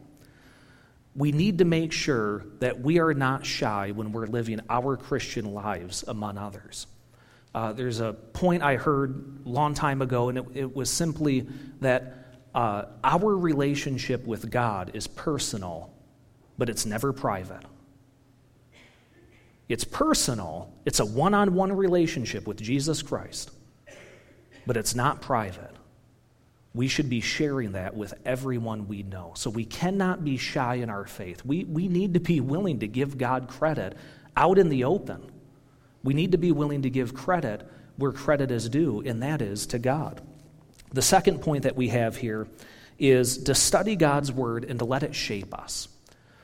We 1.14 1.33
need 1.33 1.59
to 1.59 1.64
make 1.64 1.92
sure 1.92 2.44
that 2.61 2.81
we 2.81 2.98
are 2.98 3.12
not 3.12 3.44
shy 3.44 3.90
when 3.90 4.12
we're 4.12 4.26
living 4.26 4.61
our 4.70 4.96
Christian 4.96 5.52
lives 5.52 6.05
among 6.07 6.38
others. 6.38 6.87
Uh, 7.55 7.72
there's 7.72 8.00
a 8.00 8.14
point 8.14 8.62
I 8.62 8.76
heard 8.76 9.40
a 9.44 9.48
long 9.48 9.74
time 9.74 10.00
ago, 10.00 10.31
and 10.31 10.38
it, 10.38 10.44
it 10.55 10.74
was 10.74 10.88
simply 10.88 11.46
that 11.81 12.38
uh, 12.55 12.85
our 13.05 13.37
relationship 13.37 14.26
with 14.26 14.50
God 14.50 14.92
is 14.94 15.07
personal, 15.07 15.92
but 16.57 16.70
it's 16.70 16.87
never 16.87 17.12
private. 17.12 17.62
It's 19.72 19.85
personal, 19.85 20.70
it's 20.85 21.00
a 21.00 21.06
one 21.06 21.32
on 21.32 21.54
one 21.54 21.72
relationship 21.72 22.46
with 22.46 22.61
Jesus 22.61 23.00
Christ, 23.00 23.50
but 24.66 24.76
it's 24.76 24.94
not 24.94 25.22
private. 25.22 25.70
We 26.74 26.88
should 26.88 27.08
be 27.08 27.22
sharing 27.22 27.72
that 27.72 27.96
with 27.96 28.12
everyone 28.26 28.87
we 28.87 29.02
know. 29.02 29.32
So 29.35 29.48
we 29.48 29.64
cannot 29.64 30.26
be 30.26 30.37
shy 30.37 30.74
in 30.74 30.90
our 30.90 31.06
faith. 31.06 31.42
We, 31.46 31.64
we 31.64 31.88
need 31.88 32.12
to 32.12 32.20
be 32.20 32.38
willing 32.38 32.80
to 32.80 32.87
give 32.87 33.16
God 33.16 33.48
credit 33.48 33.96
out 34.37 34.58
in 34.58 34.68
the 34.68 34.85
open. 34.85 35.32
We 36.02 36.12
need 36.12 36.32
to 36.32 36.38
be 36.38 36.52
willing 36.52 36.82
to 36.82 36.90
give 36.90 37.14
credit 37.14 37.66
where 37.96 38.12
credit 38.12 38.50
is 38.50 38.68
due, 38.68 39.00
and 39.06 39.22
that 39.22 39.40
is 39.40 39.68
to 39.68 39.78
God. 39.78 40.20
The 40.92 41.00
second 41.00 41.40
point 41.40 41.62
that 41.62 41.76
we 41.76 41.88
have 41.88 42.18
here 42.18 42.46
is 42.98 43.44
to 43.44 43.54
study 43.54 43.96
God's 43.96 44.30
word 44.30 44.66
and 44.66 44.78
to 44.80 44.85
let 44.85 45.02
it 45.02 45.14
shape 45.14 45.58
us. 45.58 45.88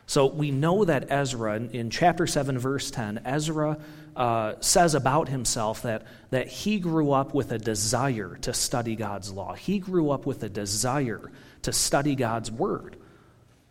So 0.08 0.24
we 0.24 0.50
know 0.50 0.86
that 0.86 1.10
Ezra, 1.10 1.56
in 1.60 1.90
chapter 1.90 2.26
7, 2.26 2.58
verse 2.58 2.90
10, 2.90 3.20
Ezra 3.26 3.76
uh, 4.16 4.54
says 4.58 4.94
about 4.94 5.28
himself 5.28 5.82
that, 5.82 6.06
that 6.30 6.48
he 6.48 6.80
grew 6.80 7.12
up 7.12 7.34
with 7.34 7.52
a 7.52 7.58
desire 7.58 8.38
to 8.40 8.54
study 8.54 8.96
God's 8.96 9.30
law. 9.30 9.52
He 9.52 9.78
grew 9.78 10.10
up 10.10 10.24
with 10.24 10.42
a 10.42 10.48
desire 10.48 11.30
to 11.60 11.72
study 11.74 12.14
God's 12.14 12.50
word. 12.50 12.96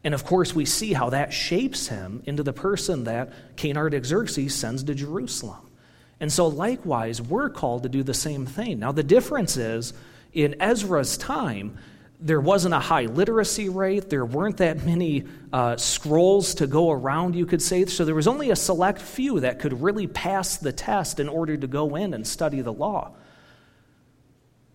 And 0.04 0.14
of 0.14 0.26
course, 0.26 0.54
we 0.54 0.66
see 0.66 0.94
how 0.94 1.10
that 1.10 1.34
shapes 1.34 1.88
him 1.88 2.22
into 2.28 2.44
the 2.44 2.54
person 2.54 3.06
that 3.06 3.34
King 3.56 3.76
Artaxerxes 3.76 4.54
sends 4.54 4.84
to 4.84 4.94
Jerusalem. 4.94 5.72
And 6.20 6.32
so, 6.32 6.48
likewise, 6.48 7.20
we're 7.20 7.50
called 7.50 7.82
to 7.82 7.90
do 7.90 8.04
the 8.04 8.14
same 8.14 8.46
thing. 8.46 8.78
Now, 8.78 8.92
the 8.92 9.02
difference 9.02 9.58
is 9.58 9.92
in 10.34 10.62
Ezra's 10.62 11.18
time, 11.18 11.80
there 12.20 12.42
wasn't 12.42 12.74
a 12.74 12.80
high 12.80 13.06
literacy 13.06 13.70
rate. 13.70 14.10
There 14.10 14.26
weren't 14.26 14.58
that 14.58 14.84
many 14.86 15.26
uh, 15.54 15.78
scrolls 15.78 16.56
to 16.56 16.68
go 16.68 16.92
around, 16.92 17.36
you 17.36 17.46
could 17.46 17.62
say. 17.62 17.86
So 17.86 18.06
there 18.06 18.16
was 18.16 18.28
only 18.28 18.50
a 18.50 18.56
select 18.56 19.00
few 19.02 19.40
that 19.42 19.60
could 19.60 19.82
really 19.82 20.08
pass 20.08 20.58
the 20.58 20.72
test 20.72 21.20
in 21.20 21.30
order 21.30 21.56
to 21.56 21.68
go 21.68 21.96
in 21.96 22.14
and 22.14 22.26
study 22.26 22.62
the 22.62 22.74
law. 22.74 23.12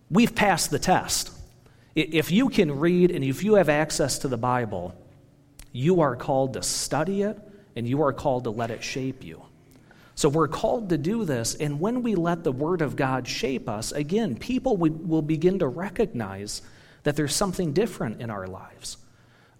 We've 0.09 0.33
passed 0.33 0.71
the 0.71 0.79
test. 0.79 1.31
If 1.95 2.31
you 2.31 2.49
can 2.49 2.79
read 2.79 3.11
and 3.11 3.23
if 3.23 3.43
you 3.43 3.55
have 3.55 3.69
access 3.69 4.19
to 4.19 4.27
the 4.27 4.37
Bible, 4.37 4.95
you 5.71 6.01
are 6.01 6.15
called 6.15 6.53
to 6.53 6.63
study 6.63 7.23
it 7.23 7.37
and 7.75 7.87
you 7.87 8.03
are 8.03 8.13
called 8.13 8.45
to 8.45 8.51
let 8.51 8.71
it 8.71 8.83
shape 8.83 9.23
you. 9.23 9.41
So 10.15 10.29
we're 10.29 10.47
called 10.47 10.89
to 10.89 10.97
do 10.97 11.25
this, 11.25 11.55
and 11.55 11.79
when 11.79 12.03
we 12.03 12.13
let 12.13 12.43
the 12.43 12.51
Word 12.51 12.81
of 12.83 12.95
God 12.95 13.27
shape 13.27 13.67
us, 13.67 13.91
again, 13.91 14.35
people 14.35 14.77
will 14.77 15.23
begin 15.23 15.57
to 15.59 15.67
recognize 15.67 16.61
that 17.03 17.15
there's 17.15 17.35
something 17.35 17.73
different 17.73 18.21
in 18.21 18.29
our 18.29 18.47
lives. 18.47 18.97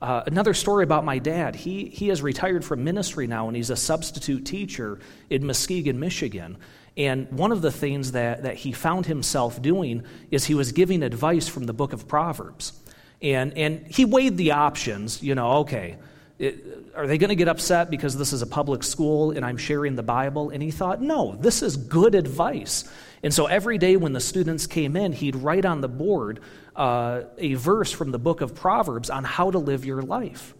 Uh, 0.01 0.21
another 0.27 0.53
story 0.53 0.83
about 0.83 1.05
my 1.05 1.17
dad. 1.17 1.55
He, 1.55 1.85
he 1.85 2.09
has 2.09 2.21
retired 2.21 2.65
from 2.65 2.83
ministry 2.83 3.25
now, 3.25 3.47
and 3.47 3.55
he's 3.55 3.69
a 3.69 3.75
substitute 3.75 4.45
teacher 4.45 4.99
in 5.29 5.45
Muskegon, 5.45 5.99
Michigan. 5.99 6.57
And 6.97 7.31
one 7.31 7.51
of 7.51 7.61
the 7.61 7.71
things 7.71 8.11
that, 8.11 8.43
that 8.43 8.55
he 8.55 8.71
found 8.71 9.05
himself 9.05 9.61
doing 9.61 10.03
is 10.29 10.45
he 10.45 10.55
was 10.55 10.73
giving 10.73 11.03
advice 11.03 11.47
from 11.47 11.65
the 11.65 11.73
book 11.73 11.93
of 11.93 12.07
Proverbs. 12.07 12.73
And, 13.21 13.57
and 13.57 13.87
he 13.87 14.03
weighed 14.03 14.35
the 14.35 14.51
options, 14.51 15.23
you 15.23 15.35
know, 15.35 15.51
okay, 15.59 15.95
it, 16.37 16.91
are 16.95 17.07
they 17.07 17.17
going 17.17 17.29
to 17.29 17.35
get 17.35 17.47
upset 17.47 17.89
because 17.89 18.17
this 18.17 18.33
is 18.33 18.41
a 18.41 18.47
public 18.47 18.83
school 18.83 19.31
and 19.31 19.45
I'm 19.45 19.57
sharing 19.57 19.95
the 19.95 20.03
Bible? 20.03 20.49
And 20.49 20.61
he 20.61 20.71
thought, 20.71 21.01
no, 21.01 21.37
this 21.39 21.61
is 21.61 21.77
good 21.77 22.15
advice. 22.15 22.91
And 23.23 23.33
so 23.33 23.45
every 23.45 23.77
day 23.77 23.95
when 23.95 24.11
the 24.11 24.19
students 24.19 24.67
came 24.67 24.97
in, 24.97 25.13
he'd 25.13 25.37
write 25.37 25.65
on 25.65 25.79
the 25.79 25.87
board 25.87 26.41
uh, 26.75 27.21
a 27.37 27.53
verse 27.53 27.91
from 27.91 28.11
the 28.11 28.19
book 28.19 28.41
of 28.41 28.53
Proverbs 28.53 29.09
on 29.09 29.23
how 29.23 29.49
to 29.49 29.59
live 29.59 29.85
your 29.85 30.01
life. 30.01 30.53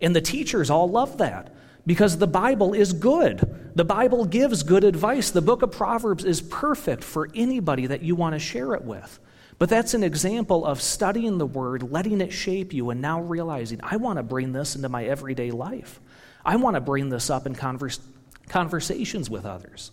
And 0.00 0.14
the 0.14 0.20
teachers 0.20 0.68
all 0.68 0.90
loved 0.90 1.18
that 1.18 1.54
because 1.86 2.18
the 2.18 2.26
Bible 2.26 2.74
is 2.74 2.92
good. 2.92 3.72
The 3.74 3.84
Bible 3.84 4.26
gives 4.26 4.62
good 4.62 4.84
advice. 4.84 5.30
The 5.30 5.40
book 5.40 5.62
of 5.62 5.72
Proverbs 5.72 6.24
is 6.24 6.42
perfect 6.42 7.02
for 7.02 7.28
anybody 7.34 7.86
that 7.86 8.02
you 8.02 8.14
want 8.14 8.34
to 8.34 8.38
share 8.38 8.74
it 8.74 8.82
with. 8.82 9.18
But 9.58 9.68
that's 9.68 9.94
an 9.94 10.02
example 10.02 10.66
of 10.66 10.82
studying 10.82 11.38
the 11.38 11.46
Word, 11.46 11.90
letting 11.90 12.20
it 12.20 12.32
shape 12.32 12.72
you, 12.72 12.90
and 12.90 13.00
now 13.00 13.22
realizing, 13.22 13.80
I 13.82 13.96
want 13.96 14.18
to 14.18 14.22
bring 14.22 14.52
this 14.52 14.76
into 14.76 14.88
my 14.88 15.04
everyday 15.04 15.50
life. 15.50 16.00
I 16.44 16.56
want 16.56 16.74
to 16.74 16.80
bring 16.80 17.08
this 17.08 17.30
up 17.30 17.46
in 17.46 17.54
converse, 17.54 18.00
conversations 18.48 19.30
with 19.30 19.46
others. 19.46 19.92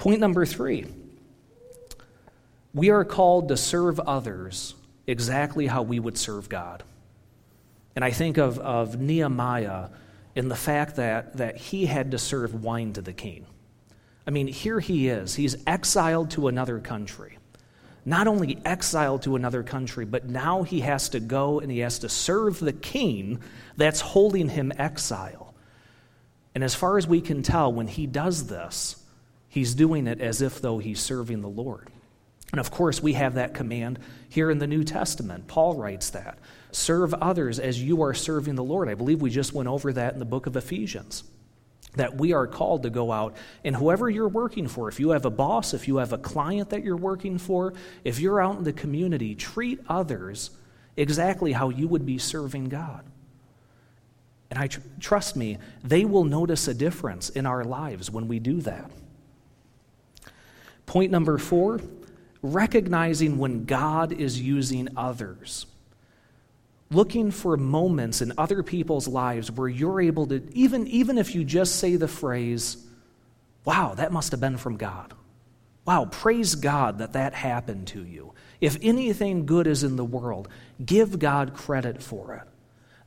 Point 0.00 0.18
number 0.18 0.46
three 0.46 0.86
we 2.72 2.88
are 2.90 3.04
called 3.04 3.48
to 3.48 3.56
serve 3.56 4.00
others 4.00 4.74
exactly 5.06 5.66
how 5.66 5.82
we 5.82 6.00
would 6.00 6.16
serve 6.16 6.48
God. 6.48 6.82
And 7.94 8.04
I 8.04 8.10
think 8.10 8.38
of, 8.38 8.58
of 8.58 8.98
Nehemiah 8.98 9.88
in 10.34 10.48
the 10.48 10.56
fact 10.56 10.96
that, 10.96 11.36
that 11.36 11.56
he 11.56 11.84
had 11.84 12.12
to 12.12 12.18
serve 12.18 12.64
wine 12.64 12.94
to 12.94 13.02
the 13.02 13.12
king. 13.12 13.44
I 14.26 14.30
mean, 14.30 14.46
here 14.46 14.80
he 14.80 15.08
is. 15.08 15.34
He's 15.34 15.56
exiled 15.66 16.30
to 16.32 16.48
another 16.48 16.80
country 16.80 17.36
not 18.06 18.26
only 18.26 18.58
exiled 18.64 19.20
to 19.22 19.36
another 19.36 19.62
country, 19.62 20.06
but 20.06 20.26
now 20.26 20.62
he 20.62 20.80
has 20.80 21.10
to 21.10 21.20
go 21.20 21.60
and 21.60 21.70
he 21.70 21.80
has 21.80 21.98
to 21.98 22.08
serve 22.08 22.58
the 22.58 22.72
king 22.72 23.38
that's 23.76 24.00
holding 24.00 24.48
him 24.48 24.72
exile. 24.78 25.54
And 26.54 26.64
as 26.64 26.74
far 26.74 26.96
as 26.96 27.06
we 27.06 27.20
can 27.20 27.42
tell, 27.42 27.70
when 27.70 27.86
he 27.86 28.06
does 28.06 28.46
this, 28.46 28.99
he's 29.50 29.74
doing 29.74 30.06
it 30.06 30.20
as 30.22 30.40
if 30.40 30.62
though 30.62 30.78
he's 30.78 31.00
serving 31.00 31.42
the 31.42 31.48
Lord. 31.48 31.90
And 32.52 32.58
of 32.58 32.70
course, 32.70 33.02
we 33.02 33.12
have 33.12 33.34
that 33.34 33.52
command 33.52 33.98
here 34.28 34.50
in 34.50 34.58
the 34.58 34.66
New 34.66 34.82
Testament. 34.82 35.46
Paul 35.46 35.74
writes 35.74 36.10
that. 36.10 36.38
Serve 36.72 37.12
others 37.14 37.58
as 37.58 37.82
you 37.82 38.02
are 38.02 38.14
serving 38.14 38.54
the 38.54 38.64
Lord. 38.64 38.88
I 38.88 38.94
believe 38.94 39.20
we 39.20 39.30
just 39.30 39.52
went 39.52 39.68
over 39.68 39.92
that 39.92 40.14
in 40.14 40.18
the 40.18 40.24
book 40.24 40.46
of 40.46 40.56
Ephesians 40.56 41.24
that 41.96 42.16
we 42.16 42.32
are 42.32 42.46
called 42.46 42.84
to 42.84 42.90
go 42.90 43.10
out 43.10 43.36
and 43.64 43.74
whoever 43.74 44.08
you're 44.08 44.28
working 44.28 44.68
for, 44.68 44.88
if 44.88 45.00
you 45.00 45.10
have 45.10 45.24
a 45.24 45.30
boss, 45.30 45.74
if 45.74 45.88
you 45.88 45.96
have 45.96 46.12
a 46.12 46.18
client 46.18 46.70
that 46.70 46.84
you're 46.84 46.96
working 46.96 47.38
for, 47.38 47.74
if 48.04 48.20
you're 48.20 48.40
out 48.40 48.58
in 48.58 48.64
the 48.64 48.72
community, 48.72 49.34
treat 49.34 49.80
others 49.88 50.50
exactly 50.96 51.52
how 51.52 51.68
you 51.68 51.88
would 51.88 52.06
be 52.06 52.18
serving 52.18 52.68
God. 52.68 53.04
And 54.50 54.58
I 54.58 54.68
tr- 54.68 54.80
trust 55.00 55.36
me, 55.36 55.58
they 55.82 56.04
will 56.04 56.24
notice 56.24 56.68
a 56.68 56.74
difference 56.74 57.28
in 57.28 57.46
our 57.46 57.64
lives 57.64 58.10
when 58.10 58.28
we 58.28 58.38
do 58.38 58.60
that. 58.62 58.90
Point 60.90 61.12
number 61.12 61.38
four 61.38 61.80
recognizing 62.42 63.38
when 63.38 63.64
God 63.64 64.10
is 64.12 64.40
using 64.40 64.88
others 64.96 65.66
looking 66.90 67.30
for 67.30 67.56
moments 67.56 68.20
in 68.20 68.32
other 68.36 68.64
people's 68.64 69.06
lives 69.06 69.52
where 69.52 69.68
you're 69.68 70.00
able 70.00 70.26
to, 70.26 70.42
even, 70.52 70.88
even 70.88 71.16
if 71.16 71.32
you 71.32 71.44
just 71.44 71.76
say 71.76 71.94
the 71.94 72.08
phrase, 72.08 72.84
wow, 73.64 73.94
that 73.94 74.10
must 74.10 74.32
have 74.32 74.40
been 74.40 74.56
from 74.56 74.76
God. 74.76 75.14
Wow, 75.84 76.06
praise 76.06 76.56
God 76.56 76.98
that 76.98 77.12
that 77.12 77.34
happened 77.34 77.86
to 77.88 78.04
you. 78.04 78.34
If 78.60 78.76
anything 78.82 79.46
good 79.46 79.68
is 79.68 79.84
in 79.84 79.94
the 79.94 80.04
world, 80.04 80.48
give 80.84 81.20
God 81.20 81.54
credit 81.54 82.02
for 82.02 82.34
it. 82.34 82.42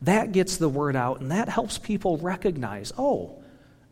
That 0.04 0.32
gets 0.32 0.56
the 0.56 0.70
word 0.70 0.96
out, 0.96 1.20
and 1.20 1.32
that 1.32 1.50
helps 1.50 1.78
people 1.78 2.16
recognize 2.16 2.94
oh, 2.98 3.44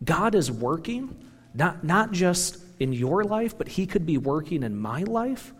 God 0.01 0.33
is 0.33 0.49
working, 0.49 1.13
not, 1.53 1.83
not 1.83 2.13
just 2.13 2.57
in 2.81 2.93
your 2.93 3.23
life, 3.23 3.57
but 3.57 3.67
He 3.67 3.85
could 3.85 4.05
be 4.05 4.17
working 4.17 4.63
in 4.63 4.75
my 4.75 5.03
life. 5.03 5.53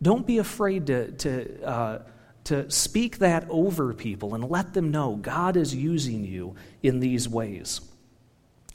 Don't 0.00 0.26
be 0.26 0.38
afraid 0.38 0.86
to, 0.86 1.12
to 1.12 1.64
uh, 1.64 1.98
to 2.44 2.70
speak 2.70 3.18
that 3.18 3.46
over 3.48 3.94
people 3.94 4.34
and 4.34 4.50
let 4.50 4.74
them 4.74 4.90
know 4.90 5.16
God 5.16 5.56
is 5.56 5.74
using 5.74 6.24
you 6.24 6.54
in 6.82 7.00
these 7.00 7.28
ways. 7.28 7.80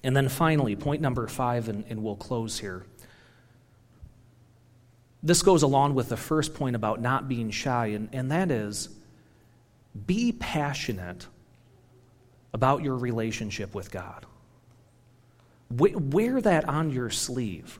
And 0.03 0.15
then 0.15 0.27
finally, 0.29 0.75
point 0.75 1.01
number 1.01 1.27
five, 1.27 1.69
and, 1.69 1.85
and 1.89 2.03
we'll 2.03 2.15
close 2.15 2.59
here. 2.59 2.85
This 5.21 5.43
goes 5.43 5.63
along 5.63 5.95
with 5.95 6.09
the 6.09 6.17
first 6.17 6.53
point 6.53 6.75
about 6.75 7.01
not 7.01 7.27
being 7.27 7.51
shy, 7.51 7.87
and, 7.87 8.09
and 8.13 8.31
that 8.31 8.49
is 8.49 8.89
be 10.05 10.31
passionate 10.31 11.27
about 12.53 12.83
your 12.83 12.95
relationship 12.95 13.75
with 13.75 13.91
God. 13.91 14.25
Wear 15.71 16.41
that 16.41 16.67
on 16.67 16.89
your 16.89 17.09
sleeve. 17.09 17.79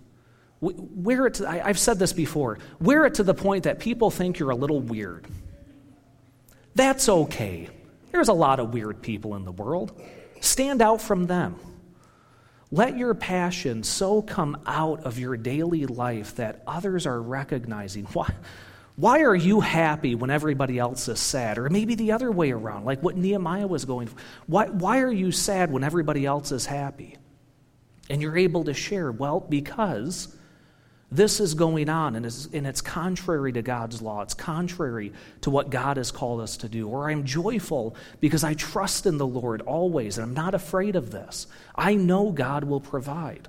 Wear 0.62 1.28
it 1.28 1.36
to, 1.36 1.48
I've 1.48 1.80
said 1.80 2.00
this 2.00 2.14
before. 2.14 2.60
Wear 2.80 3.06
it 3.06 3.16
to 3.16 3.24
the 3.24 3.34
point 3.34 3.64
that 3.64 3.80
people 3.80 4.12
think 4.12 4.40
you're 4.40 4.50
a 4.50 4.56
little 4.56 4.82
weird. 4.82 5.28
That's 6.76 7.10
okay. 7.10 7.70
There's 8.12 8.28
a 8.28 8.34
lot 8.34 8.60
of 8.60 8.74
weird 8.74 9.02
people 9.02 9.36
in 9.36 9.46
the 9.46 9.52
world. 9.52 10.00
Stand 10.42 10.82
out 10.82 11.02
from 11.02 11.28
them. 11.28 11.56
Let 12.72 12.98
your 12.98 13.16
passion 13.16 13.84
so 13.84 14.22
come 14.22 14.62
out 14.66 15.04
of 15.04 15.18
your 15.18 15.36
daily 15.38 15.88
life 15.88 16.36
that 16.36 16.62
others 16.68 17.08
are 17.08 17.20
recognizing 17.20 18.06
why, 18.06 18.32
why 18.96 19.22
are 19.22 19.36
you 19.36 19.60
happy 19.60 20.14
when 20.14 20.30
everybody 20.30 20.78
else 20.78 21.08
is 21.08 21.20
sad? 21.20 21.58
Or 21.58 21.70
maybe 21.70 21.96
the 21.96 22.12
other 22.12 22.32
way 22.32 22.52
around, 22.52 22.86
like 22.86 23.02
what 23.02 23.18
Nehemiah 23.18 23.66
was 23.66 23.86
going 23.86 24.08
for. 24.08 24.18
Why, 24.46 24.68
why 24.68 25.00
are 25.00 25.12
you 25.12 25.32
sad 25.32 25.72
when 25.72 25.84
everybody 25.84 26.26
else 26.26 26.52
is 26.52 26.66
happy? 26.66 27.18
And 28.10 28.22
you're 28.22 28.38
able 28.38 28.64
to 28.66 28.74
share, 28.74 29.12
well, 29.12 29.40
because 29.40 30.36
this 31.12 31.40
is 31.40 31.56
going 31.56 31.90
on, 31.90 32.16
and 32.16 32.26
it's, 32.26 32.48
and 32.54 32.68
it's 32.68 32.82
contrary 32.82 33.52
to 33.54 33.62
God's 33.64 34.02
law. 34.02 34.22
It's 34.22 34.36
contrary 34.36 35.12
to 35.42 35.50
what 35.50 35.72
God 35.72 35.98
has 35.98 36.12
called 36.12 36.42
us 36.42 36.58
to 36.58 36.70
do. 36.70 36.88
Or 36.88 37.10
I'm 37.10 37.26
joyful 37.26 37.96
because 38.20 38.44
I 38.44 38.54
trust 38.54 39.08
in 39.08 39.18
the 39.18 39.26
Lord 39.26 39.62
always, 39.62 40.18
and 40.18 40.26
I'm 40.26 40.36
not 40.36 40.54
afraid 40.54 40.96
of 40.96 41.12
this. 41.12 41.48
I 41.76 41.96
know 41.96 42.32
God 42.32 42.64
will 42.64 42.80
provide. 42.80 43.48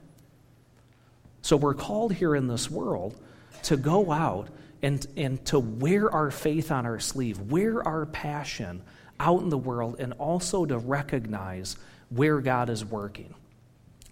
So 1.42 1.56
we're 1.56 1.74
called 1.74 2.14
here 2.14 2.34
in 2.34 2.48
this 2.48 2.70
world 2.70 3.18
to 3.64 3.76
go 3.76 4.10
out 4.10 4.48
and, 4.82 5.06
and 5.16 5.44
to 5.46 5.58
wear 5.58 6.10
our 6.10 6.30
faith 6.30 6.72
on 6.72 6.86
our 6.86 7.00
sleeve, 7.00 7.38
wear 7.40 7.86
our 7.86 8.06
passion 8.06 8.82
out 9.18 9.42
in 9.42 9.50
the 9.50 9.58
world, 9.58 9.96
and 9.98 10.14
also 10.14 10.64
to 10.64 10.78
recognize 10.78 11.76
where 12.08 12.40
God 12.40 12.70
is 12.70 12.84
working. 12.84 13.34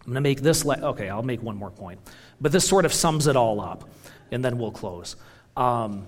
I'm 0.09 0.15
going 0.15 0.25
to 0.25 0.29
make 0.31 0.41
this, 0.41 0.65
le- 0.65 0.81
okay, 0.81 1.11
I'll 1.11 1.23
make 1.23 1.43
one 1.43 1.59
more 1.59 1.71
point. 1.71 2.01
But 2.41 2.51
this 2.51 2.67
sort 2.67 2.87
of 2.87 2.95
sums 2.95 3.27
it 3.27 3.37
all 3.37 3.61
up, 3.61 3.91
and 4.33 4.43
then 4.43 4.57
we'll 4.57 4.73
close. 4.73 5.17
Um, 5.55 6.07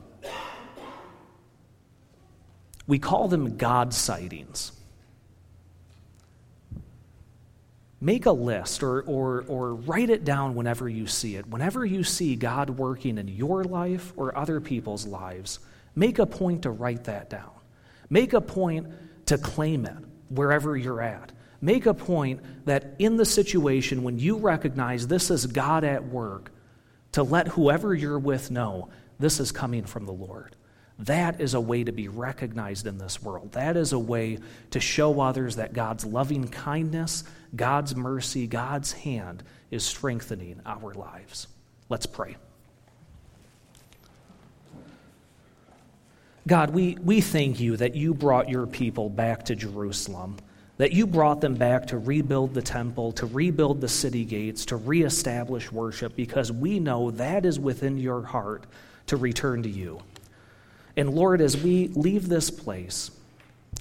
we 2.87 2.99
call 2.99 3.29
them 3.29 3.59
God 3.59 3.93
sightings. 3.93 4.73
Make 8.01 8.25
a 8.25 8.33
list 8.33 8.83
or, 8.83 9.03
or, 9.03 9.45
or 9.47 9.75
write 9.75 10.09
it 10.09 10.25
down 10.25 10.55
whenever 10.55 10.89
you 10.89 11.07
see 11.07 11.37
it. 11.37 11.47
Whenever 11.47 11.85
you 11.85 12.03
see 12.03 12.37
God 12.37 12.71
working 12.71 13.19
in 13.19 13.29
your 13.29 13.65
life 13.65 14.15
or 14.17 14.35
other 14.35 14.63
people's 14.63 15.07
lives, 15.07 15.59
make 15.95 16.19
a 16.19 16.25
point 16.25 16.63
to 16.63 16.71
write 16.71 17.05
that 17.05 17.29
down. 17.29 17.51
Make 18.09 18.33
a 18.33 18.41
point 18.41 18.87
to 19.27 19.37
claim 19.37 19.85
it 19.85 19.99
wherever 20.31 20.75
you're 20.75 21.03
at. 21.03 21.33
Make 21.61 21.87
a 21.87 21.94
point 21.94 22.40
that 22.64 22.94
in 22.99 23.16
the 23.16 23.25
situation 23.25 24.03
when 24.03 24.18
you 24.18 24.38
recognize 24.38 25.07
this 25.07 25.31
is 25.31 25.46
God 25.46 25.85
at 25.85 26.07
work, 26.07 26.51
to 27.12 27.23
let 27.23 27.49
whoever 27.49 27.94
you're 27.94 28.18
with 28.18 28.51
know 28.51 28.88
this 29.18 29.40
is 29.40 29.53
coming 29.53 29.85
from 29.85 30.07
the 30.07 30.12
Lord. 30.12 30.57
That 31.01 31.40
is 31.40 31.55
a 31.55 31.61
way 31.61 31.85
to 31.85 31.92
be 31.92 32.09
recognized 32.09 32.87
in 32.87 32.99
this 32.99 33.23
world. 33.23 33.53
That 33.53 33.77
is 33.77 33.92
a 33.92 33.99
way 33.99 34.38
to 34.70 34.81
show 34.81 35.20
others 35.20 35.57
that 35.57 35.73
God's 35.73 36.05
loving 36.05 36.49
kindness, 36.49 37.25
God's 37.57 37.96
mercy, 37.96 38.46
God's 38.46 38.92
hand 38.92 39.42
is 39.70 39.85
strengthening 39.85 40.61
our 40.66 40.92
lives. 40.92 41.46
Let's 41.88 42.07
pray. 42.07 42.37
God, 46.46 46.70
we, 46.70 46.96
we 47.03 47.20
thank 47.20 47.61
you 47.61 47.77
that 47.77 47.94
you 47.94 48.14
brought 48.14 48.49
your 48.49 48.66
people 48.66 49.09
back 49.09 49.46
to 49.46 49.55
Jerusalem 49.55 50.37
that 50.81 50.93
you 50.93 51.07
brought 51.07 51.43
them 51.43 51.57
back 51.57 51.88
to 51.88 51.99
rebuild 51.99 52.55
the 52.55 52.62
temple, 52.62 53.12
to 53.12 53.27
rebuild 53.27 53.83
the 53.83 53.88
city 53.88 54.25
gates, 54.25 54.64
to 54.64 54.77
reestablish 54.77 55.71
worship, 55.71 56.16
because 56.16 56.51
we 56.51 56.81
know 56.81 57.11
that 57.11 57.45
is 57.45 57.61
within 57.61 57.99
your 57.99 58.23
heart 58.23 58.64
to 59.07 59.19
return 59.19 59.62
to 59.62 59.69
you. 59.69 60.01
And 60.97 61.11
Lord, 61.11 61.43
as 61.43 61.55
we 61.55 61.88
leave 61.88 62.31
this 62.31 62.49
place, 62.49 63.11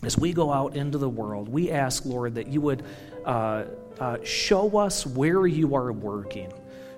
as 0.03 0.17
we 0.17 0.33
go 0.33 0.51
out 0.51 0.75
into 0.75 0.97
the 0.97 1.07
world, 1.07 1.47
we 1.47 1.71
ask, 1.71 2.05
Lord, 2.05 2.35
that 2.35 2.47
you 2.47 2.59
would 2.59 2.83
uh, 3.23 3.63
uh, 3.97 4.17
show 4.25 4.77
us 4.77 5.05
where 5.05 5.47
you 5.47 5.75
are 5.75 5.93
working. 5.93 6.51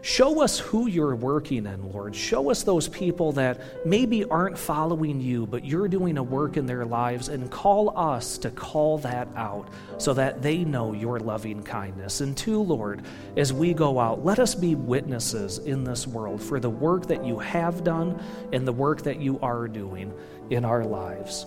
Show 0.03 0.41
us 0.41 0.57
who 0.57 0.87
you're 0.87 1.15
working 1.15 1.67
in, 1.67 1.91
Lord. 1.91 2.15
Show 2.15 2.49
us 2.49 2.63
those 2.63 2.87
people 2.87 3.33
that 3.33 3.85
maybe 3.85 4.25
aren't 4.25 4.57
following 4.57 5.21
you, 5.21 5.45
but 5.45 5.63
you're 5.63 5.87
doing 5.87 6.17
a 6.17 6.23
work 6.23 6.57
in 6.57 6.65
their 6.65 6.85
lives, 6.85 7.29
and 7.29 7.51
call 7.51 7.95
us 7.97 8.39
to 8.39 8.49
call 8.49 8.97
that 8.99 9.27
out 9.35 9.69
so 9.99 10.13
that 10.15 10.41
they 10.41 10.63
know 10.63 10.93
your 10.93 11.19
loving 11.19 11.61
kindness. 11.61 12.21
And 12.21 12.35
two, 12.35 12.63
Lord, 12.63 13.03
as 13.37 13.53
we 13.53 13.75
go 13.75 13.99
out, 13.99 14.25
let 14.25 14.39
us 14.39 14.55
be 14.55 14.73
witnesses 14.73 15.59
in 15.59 15.83
this 15.83 16.07
world 16.07 16.41
for 16.41 16.59
the 16.59 16.69
work 16.69 17.05
that 17.05 17.23
you 17.23 17.37
have 17.37 17.83
done 17.83 18.19
and 18.51 18.67
the 18.67 18.73
work 18.73 19.03
that 19.03 19.21
you 19.21 19.39
are 19.41 19.67
doing 19.67 20.11
in 20.49 20.65
our 20.65 20.83
lives. 20.83 21.45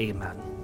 Amen. 0.00 0.59